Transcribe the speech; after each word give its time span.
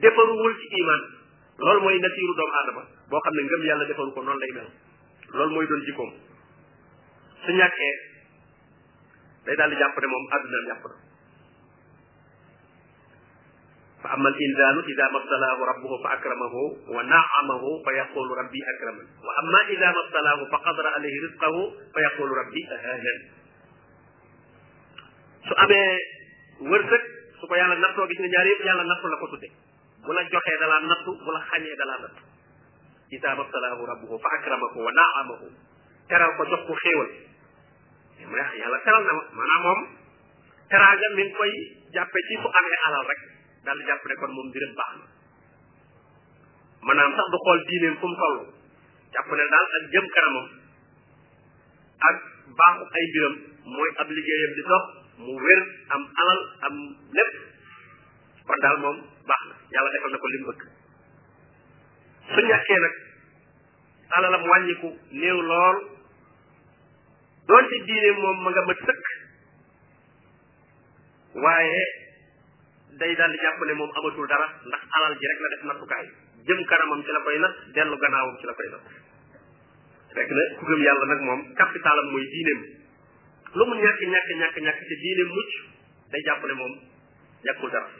defaruwul 0.00 0.52
ci 0.62 0.66
iman 0.80 1.00
loolu 1.60 1.80
mooy 1.84 1.98
nasiiru 2.00 2.32
doomu 2.36 2.54
aadama 2.56 2.82
boo 3.12 3.20
xam 3.20 3.34
ne 3.36 3.42
ngëm 3.44 3.62
yàlla 3.68 3.84
defaru 3.90 4.10
ko 4.16 4.20
noonu 4.24 4.40
lay 4.40 4.52
mel 4.56 4.68
loolu 5.36 5.52
mooy 5.52 5.66
doon 5.68 5.84
jikkoom 5.84 6.10
su 7.44 7.50
ñàkkee 7.58 7.94
day 9.44 9.54
daal 9.56 9.68
di 9.70 9.76
jàpp 9.76 9.96
ne 10.00 10.06
moom 10.08 10.24
àdduna 10.36 10.60
jàpp 10.72 10.84
na 10.88 10.94
fa 14.02 14.08
ama 14.16 14.28
al 14.28 14.36
insanu 14.40 14.80
ida 14.88 15.04
mabtalaahu 15.12 15.62
rabbuhu 15.72 15.96
fa 16.02 16.08
akramahu 16.16 16.62
wa 16.94 17.02
naamahu 17.04 17.68
fa 17.84 17.90
yaqulu 17.92 18.32
rabbi 18.34 18.60
akraman 18.72 19.06
wa 19.26 19.32
ama 19.38 19.60
ida 19.70 19.88
mabtalaahu 19.98 20.42
fa 20.50 20.58
qadara 20.64 20.88
alayhi 20.98 21.18
risqahu 21.30 21.60
fa 21.94 21.98
yaqulu 22.00 22.32
rabbi 22.40 22.60
ahaanan 22.76 23.18
su 25.46 25.54
amee 25.64 25.94
wërsëg 26.64 27.02
su 27.38 27.44
ko 27.46 27.54
yàlla 27.54 27.76
nattoo 27.78 28.06
gis 28.10 28.18
nga 28.18 28.30
ñaar 28.34 28.46
yëpp 28.48 28.64
yàlla 28.66 28.84
nattu 28.90 29.06
la 29.08 29.16
ko 29.20 29.28
tudde 29.36 29.48
bu 30.04 30.10
la 30.16 30.22
joxee 30.32 30.56
dalaa 30.62 30.80
nattu 30.92 31.10
bu 31.24 31.30
la 31.36 31.40
xañee 31.50 31.76
dalaa 31.82 31.98
nattu 32.04 32.22
isa 33.16 33.28
mabtalaahu 33.40 33.82
rabbuhu 33.92 34.14
fa 34.24 34.28
akramahu 34.38 34.78
wa 34.86 34.90
naamahu 34.98 35.46
teral 36.10 36.32
ko 36.38 36.42
jox 36.52 36.60
ko 36.68 36.74
xéewal 36.82 37.10
ma 38.32 38.38
yàlla 38.60 38.78
teral 38.86 39.02
na 39.08 39.12
ma 39.18 39.22
maanaam 39.38 39.62
moom 39.66 39.80
teraanga 40.72 41.08
mi 41.18 41.22
ngi 41.24 41.32
koy 41.38 41.52
jàppe 41.96 42.18
ci 42.28 42.34
su 42.42 42.48
amee 42.58 42.78
alal 42.86 43.04
rek 43.10 43.20
daal 43.64 43.78
di 43.78 43.84
jàpp 43.90 44.04
ne 44.10 44.14
kon 44.22 44.30
moom 44.36 44.46
mbiram 44.50 44.72
baax 44.80 44.92
na 45.00 45.04
maanaam 46.86 47.10
sax 47.18 47.26
du 47.32 47.38
xool 47.46 47.60
diineen 47.68 47.96
fu 48.00 48.06
mu 48.12 48.28
jàpp 49.14 49.28
ne 49.40 49.44
daal 49.54 49.66
ak 49.80 49.84
jëm 49.94 50.06
kanamam 50.16 50.46
ak 52.10 52.16
baaxu 52.60 52.84
ay 53.00 53.04
mbiram 53.12 53.34
mooy 53.76 53.90
ab 54.02 54.08
liggéeyam 54.18 54.52
di 54.58 54.62
dox 54.70 54.84
mu 55.24 55.32
wér 55.46 55.60
am 55.94 56.02
alal 56.24 56.41
lim 60.32 60.44
bëgg 60.44 60.62
su 62.32 62.40
ñàkkee 62.48 62.78
nag 62.82 62.94
alalam 64.18 64.44
wàññiku 64.50 64.88
néew 65.20 65.38
lool 65.50 65.78
doonte 67.48 67.76
diine 67.88 68.10
moom 68.22 68.36
ma 68.44 68.50
nga 68.50 68.62
ma 68.66 68.74
sëkk 68.86 69.04
waaye 71.44 71.82
day 73.00 73.14
daal 73.18 73.30
di 73.32 73.42
jàpp 73.44 73.60
ne 73.66 73.72
moom 73.74 73.92
amatul 74.00 74.26
dara 74.26 74.48
ndax 74.68 74.82
alal 74.98 75.14
ji 75.18 75.26
rek 75.30 75.40
la 75.44 75.48
def 75.56 75.62
nattukaay 75.68 76.06
jëm 76.48 76.60
kanamam 76.68 77.02
ci 77.04 77.12
la 77.12 77.20
koy 77.24 77.38
nat 77.38 77.54
dellu 77.74 77.96
gannaawam 78.00 78.36
ci 78.40 78.46
la 78.46 78.54
koy 78.58 78.68
nat 78.70 78.84
rek 80.16 80.30
na 80.36 80.42
ku 80.58 80.64
gëm 80.68 80.80
yàlla 80.86 81.04
nag 81.12 81.20
moom 81.28 81.40
capitalam 81.60 82.08
mooy 82.12 82.24
diineem 82.32 82.60
lu 83.56 83.62
mu 83.68 83.74
ñàkk 83.82 84.00
ñàkk 84.14 84.28
ñàkk 84.40 84.56
ñàkk 84.66 84.78
ci 84.88 84.94
diineem 85.02 85.28
mucc 85.36 85.52
day 86.12 86.22
jàpp 86.26 86.42
ne 86.46 86.54
moom 86.60 86.74
ñàkkul 87.44 87.70
dara 87.72 87.90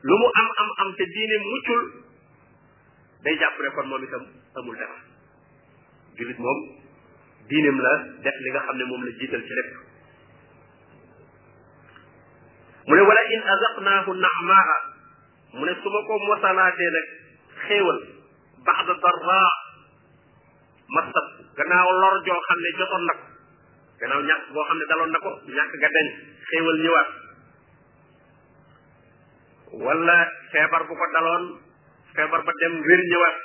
lu 0.00 0.14
mu 0.16 0.28
am 0.32 0.48
am 0.64 0.68
am 0.80 0.88
te 0.98 1.04
diine 1.14 1.36
muccul 1.48 1.80
day 3.24 3.34
jàpp 3.40 3.56
ne 3.62 3.68
kon 3.76 3.86
moom 3.90 4.04
itam 4.06 4.24
amul 4.58 4.76
dara 4.80 4.96
jullit 6.16 6.38
moom 6.44 6.58
diineem 7.50 7.78
la 7.84 7.92
def 8.24 8.36
li 8.44 8.50
nga 8.50 8.62
xam 8.66 8.76
ne 8.80 8.84
moom 8.90 9.04
la 9.04 9.12
jiital 9.18 9.44
ci 9.48 9.54
lépp 9.58 9.72
mu 12.88 12.92
ne 12.94 13.02
wala 13.10 13.22
in 13.36 13.42
azaqnaahu 13.54 14.10
naxmaa 14.24 14.74
mu 15.56 15.64
ne 15.68 15.72
su 15.82 15.88
ma 15.92 16.00
ko 16.08 16.12
mosalaatee 16.28 16.90
nag 16.96 17.06
xéewal 17.66 17.98
baxda 18.66 18.94
darra 19.04 19.42
masat 20.96 21.26
gannaaw 21.56 21.88
lor 22.00 22.14
joo 22.26 22.40
xam 22.48 22.58
ne 22.64 22.70
jotoon 22.78 23.04
na 23.06 23.12
ko 23.20 23.24
gannaaw 24.00 24.20
ñàkk 24.28 24.44
boo 24.54 24.64
xam 24.68 24.78
ne 24.78 24.84
daloon 24.90 25.12
na 25.12 25.18
ko 25.24 25.30
ñàkk 25.58 25.74
ga 25.80 25.88
dañ 25.96 26.06
xéewal 26.50 26.78
ñëwaat 26.84 27.10
wala 29.76 30.18
feebar 30.50 30.82
bu 30.82 30.94
ko 30.98 31.06
daloon 31.14 31.44
feebar 32.18 32.40
ba 32.42 32.52
dem 32.58 32.74
wér 32.82 33.02
ñëwaat 33.06 33.36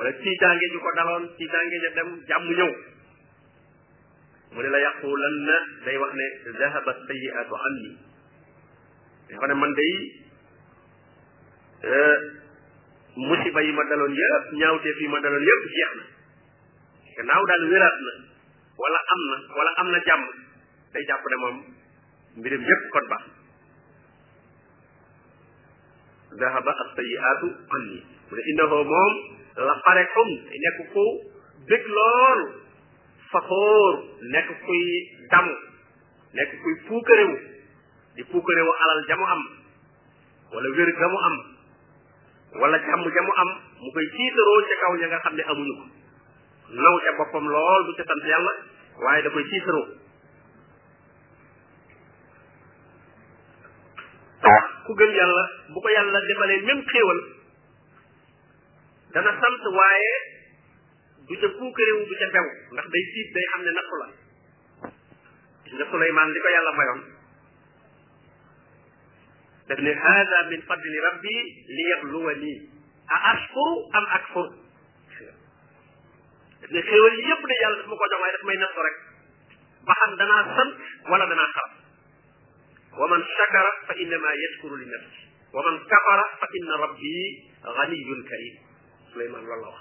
wala 0.00 0.10
tiitaange 0.22 0.66
ko 0.72 0.90
daloon 0.96 1.24
tiitaange 1.36 1.76
ja 1.84 1.90
dem 2.00 2.08
jàmm 2.28 2.48
ñëw 2.56 2.70
mu 4.56 4.58
ne 4.64 4.68
la 4.72 4.78
yaqulanna 4.80 5.56
day 5.84 5.96
wax 6.00 6.12
ne 6.16 6.26
zahaba 6.58 6.92
sayiatu 7.04 7.54
anni 7.56 7.90
wax 9.36 9.46
ne 9.52 9.54
man 9.54 9.72
day 9.76 9.92
euh, 11.84 12.16
musiba 13.20 13.60
yi 13.60 13.72
ma 13.76 13.84
daloon 13.84 14.12
yëpp 14.16 14.44
ñaawteef 14.56 14.96
yi 15.00 15.08
ma 15.12 15.20
daloon 15.20 15.44
yëpp 15.44 15.62
jeex 15.76 15.92
na 16.00 16.04
gannaaw 17.20 17.42
daal 17.44 17.64
wéraat 17.68 17.96
na 18.04 18.12
wala 18.80 19.00
am 19.12 19.20
na 19.28 19.36
wala 19.58 19.72
am 19.76 19.88
na 19.92 19.98
jàmm 20.08 20.24
day 20.96 21.04
jàpp 21.04 21.22
ne 21.30 21.36
moom 21.36 21.56
mbirim 22.40 22.62
yëpp 22.64 22.84
kon 22.96 23.08
baax 23.12 23.37
dahaba 26.38 26.72
as-sayyi'atu 26.88 27.46
anni 27.58 27.98
mu 28.30 28.34
ne 28.38 28.42
innahu 28.54 28.78
moom 28.88 29.12
la 29.68 29.74
farihun 29.86 30.30
nekk 30.62 30.78
ku 30.94 31.04
bég 31.68 31.82
lool 31.92 32.40
faxóor 33.34 33.94
nekk 34.32 34.48
kuy 34.64 34.82
damu 35.34 35.54
nekk 36.38 36.50
kuy 36.62 36.74
puukarewu 36.88 37.36
di 38.16 38.22
puukarewu 38.30 38.72
alal 38.84 39.00
jamu 39.10 39.24
am 39.34 39.42
wala 40.54 40.68
wér 40.78 40.90
jamu 41.02 41.18
am 41.30 41.36
wala 42.62 42.78
jàmm 42.86 43.04
jamu 43.18 43.32
am 43.44 43.50
mu 43.82 43.90
koy 43.94 44.06
tiitaroo 44.14 44.60
ca 44.66 44.74
kaw 44.84 44.92
ña 44.96 45.06
nga 45.12 45.20
xam 45.26 45.34
ne 45.36 45.42
amuñu 45.50 45.74
ko 45.82 45.86
naw 46.72 46.94
ca 47.04 47.10
boppam 47.18 47.44
lool 47.52 47.82
du 47.88 47.92
ca 47.98 48.04
sant 48.08 48.22
yàlla 48.30 48.52
waaye 49.04 49.20
da 49.26 49.28
koy 49.36 49.44
tiitaroo 49.52 50.07
ku 54.88 54.96
gëm 54.96 55.12
yàlla 55.20 55.44
bu 55.68 55.78
ko 55.84 55.88
yàlla 55.92 56.18
defalee 56.24 56.64
même 56.64 56.82
xéewal 56.88 57.20
dana 59.12 59.32
sant 59.36 59.62
waaye 59.76 60.12
du 61.28 61.34
ca 61.40 61.48
puukarewu 61.58 62.02
du 62.08 62.14
ca 62.16 62.26
bew 62.32 62.46
day 62.92 63.04
siit 63.12 63.28
day 63.36 63.44
xam 63.52 63.62
ne 63.64 63.70
nattu 63.76 63.96
la 64.00 64.08
gis 65.64 65.74
nga 65.76 65.86
Suleymaan 65.92 66.28
li 66.32 66.40
mayoon 66.74 67.00
daf 69.68 69.78
ne 69.84 69.92
hada 70.02 70.38
min 70.50 70.60
fadli 70.68 70.98
rabbi 71.08 71.36
li 71.76 71.84
yaxluwa 71.92 72.32
a 73.14 73.16
ashkuru 73.32 73.74
am 73.96 74.04
akfur 74.18 74.48
daf 76.62 76.70
ne 76.74 76.80
xéewal 76.88 77.16
yépp 77.28 77.42
de 77.50 77.54
yàlla 77.60 77.76
daf 77.84 77.88
ma 77.92 77.96
ko 78.00 78.04
jox 78.12 78.20
waaye 78.24 78.38
may 78.48 78.56
nattu 78.56 78.80
rek 78.88 78.96
ba 79.86 79.92
xam 80.00 80.12
danaa 80.20 80.44
sant 80.56 80.72
wala 81.10 81.26
danaa 81.28 81.50
xarab 81.56 81.77
ومن 83.00 83.24
شكر 83.38 83.72
فإنما 83.88 84.32
يشكر 84.32 84.76
لنفسه 84.76 85.22
ومن 85.54 85.78
كفر 85.78 86.24
فإن 86.40 86.68
ربي 86.70 87.44
غني 87.66 88.04
كريم 88.28 88.56
سليمان 89.14 89.40
الله 89.44 89.76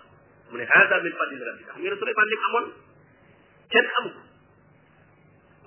wax 0.48 0.54
mu 0.54 0.58
ne 0.58 0.66
hada 0.72 0.96
min 1.04 1.12
fadli 1.20 1.38
rabbi 1.44 1.64
xam 1.70 1.80
ngeen 1.84 1.96
Suleymaan 2.00 2.28
lim 2.32 2.42
amoon 2.48 2.66
kenn 3.74 3.88
amu 3.98 4.10
ko 4.16 4.22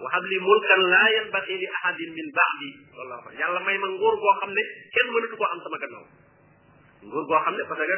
وهب 0.01 0.25
لي 0.31 0.37
ملكا 0.49 0.77
لا 0.95 1.05
ينبغي 1.19 1.55
لأحد 1.65 1.99
من 2.19 2.27
بعدي 2.41 2.71
والله 2.97 3.17
أكبر 3.19 3.33
يلا 3.41 3.61
may 3.69 3.77
ma 3.83 3.89
nguur 3.93 4.15
goo 4.25 4.33
xam 4.41 4.51
ne 4.57 4.63
kenn 4.95 5.09
mënatu 5.13 5.37
koo 5.39 5.49
am 5.53 5.61
sama 5.65 5.79
gannaaw 5.83 6.07
nguur 7.05 7.25
goo 7.29 7.41
xam 7.45 7.55
ne 7.59 7.63
parce 7.69 7.85
que 7.89 7.97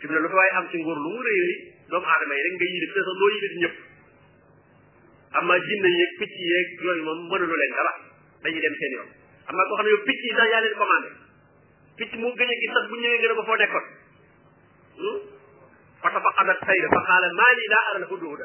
fi 0.00 0.04
mu 0.06 0.12
ne 0.12 0.20
lu 0.20 0.28
fi 0.32 0.36
waaye 0.38 0.52
am 0.60 0.66
ci 0.70 0.76
nguur 0.84 0.98
lu 1.04 1.10
mu 1.16 1.20
réy 1.28 1.40
réy 1.44 1.54
doomu 1.90 2.06
aadama 2.14 2.34
yi 2.36 2.42
rek 2.46 2.52
nga 2.60 2.66
yilif 2.74 2.90
te 2.96 3.00
sa 3.08 3.12
doo 3.20 3.28
yilif 3.36 3.52
ñëpp 3.62 3.76
amma 5.40 5.54
jinne 5.66 5.88
yeeg 6.00 6.12
picc 6.20 6.34
yeeg 6.50 6.66
yooyu 6.84 7.02
moom 7.08 7.18
mënalu 7.32 7.54
leen 7.62 7.72
dara 7.78 7.92
dañuy 8.42 8.60
dem 8.60 8.74
seen 8.78 8.92
yoon 8.98 9.08
am 9.50 9.54
na 9.56 9.62
koo 9.68 9.74
xam 9.78 9.84
ne 9.86 9.90
yow 9.94 10.02
picc 10.08 10.22
yi 10.26 10.32
sax 10.36 10.48
yaa 10.52 10.60
leen 10.66 10.76
commandé 10.82 11.08
picc 11.96 12.12
mu 12.22 12.28
gën 12.38 12.50
a 12.52 12.56
gis 12.62 12.72
sax 12.76 12.84
bu 12.90 12.96
ñëwee 13.02 13.20
gën 13.22 13.32
a 13.32 13.36
ko 13.40 13.44
foo 13.50 13.56
nekkoon 13.60 13.86
فتفقدت 16.02 16.64
خيرا 16.66 16.88
فقال 16.96 17.24
ما 17.38 17.46
لي 17.56 17.66
لا 17.72 17.78
أرى 17.90 17.96
الهدهد 18.02 18.40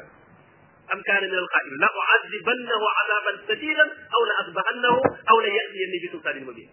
أم 0.92 1.02
كان 1.02 1.22
من 1.30 1.38
القائل 1.44 1.74
لأعذبنه 1.80 2.82
عذابا 2.98 3.42
شديدا 3.48 3.82
أو 4.14 4.20
لأذبحنه 4.28 4.96
أو 5.30 5.40
ليأتيني 5.40 5.96
بسلطان 6.06 6.44
مبين 6.44 6.70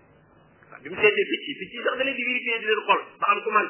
bi 0.81 0.89
mu 0.89 0.95
seetee 1.01 1.27
picc 1.31 1.45
picc 1.59 1.73
yi 1.73 1.81
sax 1.89 1.95
da 1.99 2.03
leen 2.05 2.15
di 2.19 2.23
vérifier 2.29 2.59
di 2.61 2.65
leen 2.69 2.81
xool 2.89 3.01
ba 3.19 3.27
am 3.33 3.39
ku 3.43 3.49
man 3.57 3.67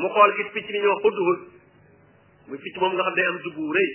mu 0.00 0.08
xool 0.16 0.30
gis 0.40 0.48
picc 0.56 0.68
ni 0.72 0.78
ñoo 0.86 0.96
xuddhul 1.04 1.38
muy 2.48 2.58
picc 2.66 2.76
moom 2.80 2.92
nga 2.96 3.04
xam 3.10 3.14
day 3.20 3.26
am 3.32 3.36
dugg 3.48 3.58
rëy 3.76 3.90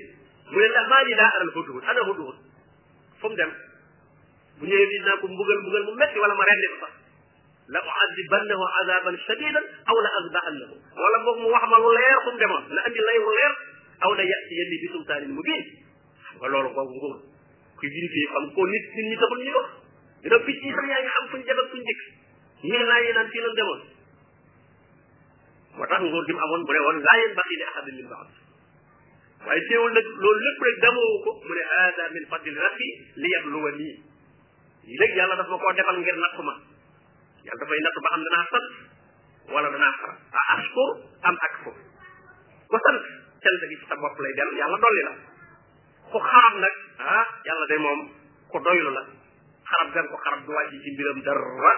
mu 0.51 0.57
ne 0.61 0.67
la 0.77 0.83
maa 0.93 1.03
ni 1.09 1.13
daa 1.21 1.31
aral 1.35 1.51
xuddhul 1.57 1.83
ana 1.89 2.01
xuddhul 2.09 2.37
fu 3.19 3.27
mu 3.29 3.35
dem 3.39 3.51
bu 4.59 4.65
ñëwee 4.69 4.87
bi 4.91 4.97
naa 5.05 5.17
ko 5.21 5.25
mbugal 5.33 5.57
mbugal 5.61 5.83
mu 5.87 5.91
metti 5.99 6.17
wala 6.21 6.33
ma 6.37 6.45
rendi 6.49 6.67
ko 6.71 6.77
sax 6.85 6.93
la 7.73 7.79
u'adibannahu 7.87 8.63
azaban 8.81 9.17
shadidan 9.25 9.65
aw 9.89 9.97
la 10.05 10.09
azbahannahu 10.21 10.75
wala 11.01 11.17
boog 11.25 11.37
mu 11.41 11.47
wax 11.53 11.63
ma 11.71 11.77
lu 11.81 11.89
leer 11.97 12.19
fu 12.25 12.29
mu 12.31 12.37
demoon 12.37 12.63
la 12.69 12.81
andi 12.87 12.99
lay 13.07 13.17
lu 13.23 13.31
leer 13.37 13.53
aw 14.05 14.11
la 14.19 14.23
yati 14.31 14.53
yenni 14.59 14.75
bi 14.83 14.87
sultanin 14.93 15.31
mubin 15.37 15.63
ba 16.41 16.47
loolu 16.47 16.69
kooku 16.75 16.93
nguur 16.97 17.13
kuy 17.79 17.89
bindi 17.95 18.21
xam 18.33 18.45
ko 18.53 18.61
nit 18.67 18.85
nit 18.97 19.05
ñi 19.09 19.15
taxul 19.23 19.39
ñuy 19.47 19.55
wax 19.57 19.69
dina 20.21 20.37
picc 20.45 20.59
yi 20.61 20.71
sax 20.77 20.85
yaa 20.91 21.01
ngi 21.01 21.11
xam 21.15 21.25
fuñ 21.33 21.41
dem 21.49 21.57
ak 21.63 21.67
fuñ 21.71 21.81
dikk 21.89 22.01
ñi 22.69 22.77
laa 22.89 23.01
yi 23.05 23.09
naan 23.13 23.27
fii 23.33 23.41
lan 23.45 23.53
demoon 23.57 23.81
moo 25.77 25.85
tax 25.89 25.99
nguur 26.05 26.23
gi 26.27 26.33
mu 26.33 26.41
amoon 26.45 26.61
bu 26.67 26.71
ne 26.73 26.79
woon 26.85 26.97
laa 27.01 27.17
yéen 27.19 27.33
baxi 27.39 27.55
li 27.57 27.65
ahadin 27.71 27.95
min 27.95 28.07
baad 28.13 28.29
waaye 29.45 29.61
teewul 29.69 29.91
nag 29.97 30.05
loolu 30.21 30.39
lépp 30.47 30.61
rek 30.67 30.77
damoo 30.83 31.09
ko 31.23 31.31
mu 31.47 31.53
ne 31.57 31.63
hada 31.73 32.03
min 32.13 32.25
fadli 32.29 32.49
rabbi 32.59 32.87
li 33.23 33.29
yabluwa 33.35 33.71
nii 33.79 33.95
lii 34.87 34.97
léegi 34.99 35.17
yàlla 35.19 35.35
daf 35.39 35.47
ma 35.47 35.57
koo 35.59 35.71
defal 35.73 35.97
ngir 36.01 36.17
natt 36.23 36.37
ma 36.47 36.53
yàlla 37.47 37.59
dafay 37.61 37.79
natt 37.85 37.97
ba 38.03 38.09
xam 38.13 38.23
danaa 38.27 38.45
sant 38.51 38.67
wala 39.53 39.69
danaa 39.73 39.95
a 40.39 40.41
ashkur 40.55 40.89
am 41.29 41.35
ak 41.47 41.53
fur 41.63 41.75
ku 42.71 42.77
sant 42.85 42.97
cant 43.43 43.61
sa 43.89 43.95
bopp 43.95 44.17
lay 44.23 44.33
dellu 44.39 44.55
yàlla 44.61 44.77
dolli 44.85 45.03
la 45.07 45.13
ku 46.11 46.19
xaram 46.19 46.53
nag 46.63 46.75
ah 47.15 47.25
yàlla 47.47 47.65
de 47.71 47.77
moom 47.85 47.99
ku 48.51 48.57
doylu 48.65 48.91
la 48.97 49.03
xarab 49.71 49.89
gan 49.95 50.05
ko 50.11 50.17
xarab 50.25 50.41
du 50.45 50.51
wàcc 50.57 50.73
ci 50.83 50.89
mbiram 50.95 51.19
dara 51.25 51.73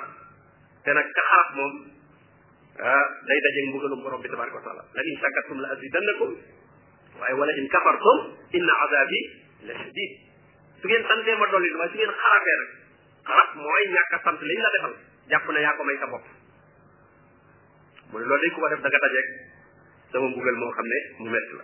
te 0.84 0.90
nag 0.98 1.08
ka 1.16 1.22
xarab 1.30 1.50
moom 1.58 1.74
ah 2.90 3.06
day 3.28 3.40
dajeeg 3.46 3.66
mbugalum 3.70 4.00
borom 4.04 4.22
bi 4.22 4.30
tabaraka 4.34 4.60
wa 4.66 4.76
la 4.98 5.02
in 5.10 5.16
shakartum 5.22 5.58
la 5.64 5.68
azidannakum 5.78 6.32
waaye 7.20 7.34
wala 7.40 7.54
in 7.62 7.68
kafartum 7.74 8.18
inna 8.58 8.74
azabi 8.86 9.20
la 9.68 9.74
shadid 9.82 10.12
su 10.82 10.86
ngeen 10.90 11.04
santee 11.10 11.36
ma 11.40 11.46
dolli 11.54 11.70
la 11.70 11.78
waaye 11.80 11.92
su 11.94 11.98
ngeen 12.02 12.14
xarabee 12.26 12.58
nag 12.62 12.84
xarab 13.26 13.50
mooy 13.58 13.84
ñàkk 13.94 14.14
a 14.14 14.18
sant 14.24 14.40
liñ 14.42 14.60
la 14.62 14.70
defal 14.76 14.94
jàpp 15.30 15.48
ne 15.54 15.60
yaa 15.66 15.76
ko 15.78 15.84
may 15.84 15.98
sa 16.00 16.08
bopp 16.12 16.26
mu 18.12 18.16
ne 18.20 18.26
loolu 18.26 18.42
dañ 18.46 18.54
ko 18.56 18.60
ko 18.62 18.70
def 18.70 18.82
da 18.86 18.90
nga 18.90 19.22
sama 20.12 20.28
mbugal 20.30 20.56
moo 20.62 20.72
xam 20.76 20.86
ne 20.92 20.98
mu 21.20 21.28
metti 21.34 21.54
la 21.60 21.64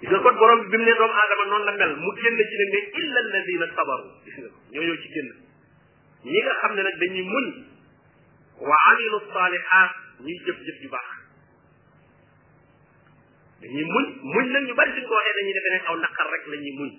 gis 0.00 0.10
nga 0.10 0.18
kon 0.26 0.36
borom 0.40 0.60
bi 0.60 0.66
bi 0.70 0.76
mu 0.78 0.84
ne 0.86 0.92
doomu 0.98 1.14
aadama 1.22 1.44
noonu 1.50 1.64
la 1.68 1.72
mel 1.78 1.92
mu 2.02 2.10
génn 2.22 2.36
ci 2.48 2.56
ne 2.60 2.64
mais 2.72 2.86
illa 3.02 3.18
alladina 3.24 3.66
sabaru 3.78 4.08
gis 4.26 4.36
nga 4.42 4.50
ñoo 4.72 4.82
ñoo 4.86 4.98
ci 5.02 5.08
génn 5.14 5.30
ñi 6.30 6.40
nga 6.42 6.54
xam 6.60 6.72
ne 6.74 6.82
nag 6.82 6.96
dañuy 7.00 7.24
muñ 7.32 7.44
wa 8.66 8.76
amilu 8.90 9.18
salihat 9.34 9.90
ñuy 10.24 10.36
jëf-jëf 10.46 10.76
yu 10.82 10.88
baax 10.94 11.08
dañuy 13.62 13.84
muñ 13.92 14.04
muñ 14.32 14.46
nag 14.52 14.62
ñu 14.66 14.74
bari 14.78 14.90
suñ 14.98 15.06
ko 15.08 15.14
waxee 15.16 15.36
dañuy 15.38 15.52
defee 15.56 15.72
ne 15.74 15.78
aw 15.88 15.96
naqar 16.02 16.26
rek 16.32 16.44
la 16.52 16.56
ñuy 16.64 16.74
muñ 16.80 16.90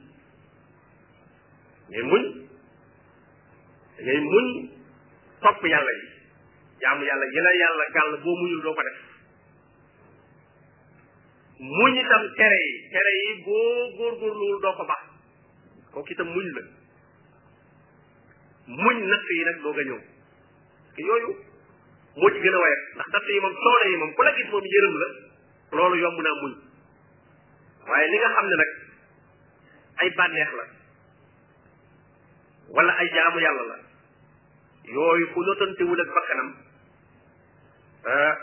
mais 1.90 2.02
muñ 2.04 2.45
da 3.98 4.14
ngay 4.14 4.48
topp 5.42 5.64
yàlla 5.72 5.92
yi 6.00 6.08
jaamu 6.82 7.04
yàlla 7.06 7.26
yi 7.26 7.40
la 7.46 7.52
yàlla 7.64 7.84
gàll 7.96 8.12
boo 8.24 8.36
muñul 8.42 8.62
doo 8.64 8.74
ko 8.76 8.84
def 8.84 8.98
muñ 11.60 11.96
itam 11.98 12.24
tere 12.38 12.58
yi 12.66 12.72
tere 12.92 13.12
yi 13.24 13.32
boo 13.46 13.80
góorgóorluwul 13.98 14.60
doo 14.64 14.76
ko 14.76 14.84
baax 14.92 15.04
kooku 15.94 16.12
itam 16.12 16.28
muñ 16.28 16.46
la 16.56 16.62
muñ 18.68 18.98
natt 19.10 19.26
yi 19.32 19.44
nag 19.46 19.58
doog 19.64 19.80
a 19.80 19.84
ñëw 19.84 20.00
parce 20.92 21.02
yooyu 21.08 21.30
moo 22.20 22.30
gën 22.44 22.56
a 22.56 22.60
wayat 22.64 22.80
ndax 22.96 23.08
natt 23.14 23.28
yi 23.32 23.40
moom 23.40 23.56
coono 23.64 23.86
yi 23.92 23.96
moom 23.98 24.12
ku 24.16 24.22
la 24.24 24.32
gis 24.36 24.48
moom 24.52 24.66
yërëm 24.74 24.96
la 25.02 25.08
loolu 25.76 25.96
yomb 26.04 26.20
naa 26.24 26.40
muñ 26.42 26.54
waaye 27.88 28.08
li 28.12 28.18
nga 28.20 28.30
xam 28.36 28.48
ne 28.50 28.56
nag 28.60 28.72
ay 30.02 30.10
bànneex 30.18 30.52
la 30.60 30.66
wala 32.76 32.92
ay 33.00 33.08
jaamu 33.14 33.40
yàlla 33.40 33.64
la 33.72 33.85
yooyu 34.92 35.26
ku 35.34 35.40
lotantewul 35.42 35.98
ak 36.00 36.10
bakkanam 36.14 36.50
ah, 38.06 38.34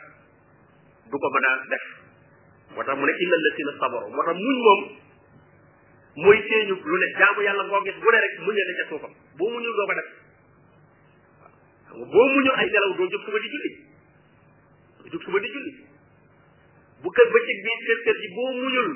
du 1.07 1.17
ko 1.19 1.29
mën 1.31 1.45
a 1.47 1.53
def 1.71 1.85
moo 2.75 2.83
tax 2.83 2.97
mu 2.99 3.05
ne 3.07 3.13
illa 3.15 3.37
lasina 3.47 3.73
sabaru 3.83 4.09
moo 4.11 4.23
tax 4.27 4.37
muñ 4.39 4.57
moom 4.67 4.81
mooy 6.25 6.39
téeñu 6.49 6.75
lu 6.83 6.97
ne 6.99 7.07
jaamu 7.19 7.41
yàlla 7.47 7.63
ngoo 7.67 7.81
gis 7.87 7.97
bu 8.03 8.09
ne 8.11 8.19
rek 8.27 8.35
muñee 8.47 8.67
ne 8.69 8.73
ca 8.81 8.85
suufam 8.91 9.13
boo 9.39 9.51
muñul 9.55 9.73
doo 9.77 9.87
ko 9.87 9.95
def 9.99 10.09
boo 12.13 12.27
muñu 12.33 12.51
ay 12.59 12.67
nelaw 12.71 12.91
doo 12.99 13.09
jóg 13.11 13.23
suba 13.29 13.39
di 13.39 13.49
julli 13.53 13.71
doo 14.99 15.09
jóg 15.15 15.23
suba 15.23 15.39
di 15.41 15.47
julli 15.53 15.73
bu 17.03 17.09
kër 17.11 17.27
bëccëg 17.35 17.59
bii 17.67 17.79
kër 17.87 17.99
kër 18.07 18.17
ji 18.25 18.29
boo 18.35 18.51
muñul 18.59 18.91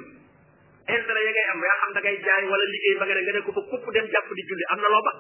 intérêt 0.87 1.25
ya 1.25 1.31
ngay 1.35 1.47
am 1.55 1.61
yaa 1.67 1.79
xam 1.83 1.91
da 1.95 2.01
jaay 2.03 2.45
wala 2.51 2.65
liggéey 2.75 2.99
ba 2.99 3.05
nga 3.07 3.15
ne 3.15 3.23
nga 3.23 3.33
ne 3.33 3.41
ko 3.47 3.53
fa 3.55 3.63
kupp 3.71 3.87
dem 3.95 4.07
jàpp 4.11 4.29
di 4.35 4.43
julli 4.51 4.65
am 4.75 4.81
na 4.83 4.89
loo 4.91 5.03
ba 5.07 5.15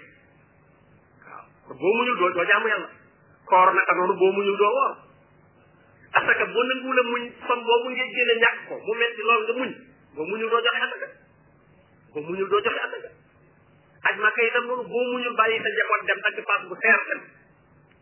waaw 1.25 1.45
kon 1.69 1.77
boo 1.81 1.93
muñul 1.97 2.17
doo 2.19 2.31
doo 2.37 2.45
jaamu 2.45 2.67
yàlla 2.69 2.89
koor 3.49 3.73
naka 3.75 3.93
boo 3.97 4.33
muñul 4.33 4.57
doo 4.61 4.73
woor 4.77 4.93
asaka 6.13 6.45
boo 6.53 6.65
nanguwul 6.71 6.99
a 6.99 7.03
muñ 7.11 7.23
fan 7.47 7.61
boobu 7.67 7.89
ngay 7.91 8.11
génne 8.17 8.35
ñàkk 8.43 8.57
ko 8.69 8.75
mu 8.87 8.93
metti 9.01 9.23
loolu 9.29 9.43
nga 9.47 9.55
muñ 9.61 9.71
boo 10.15 10.27
muñul 10.29 10.51
doo 10.51 10.61
joxe 10.65 10.81
asaka 10.87 11.09
boo 12.13 12.23
muñul 12.27 12.49
doo 12.49 12.61
joxe 12.65 12.81
asaka 12.87 13.11
aj 14.09 14.15
ma 14.21 14.31
kay 14.37 14.47
itam 14.49 14.65
noonu 14.67 14.83
boo 14.93 15.05
muñul 15.13 15.35
bàyyi 15.41 15.57
sa 15.65 15.69
njaboot 15.73 16.01
dem 16.07 16.21
ak 16.31 16.37
paas 16.49 16.63
bu 16.69 16.75
seer 16.83 17.01
dem 17.09 17.21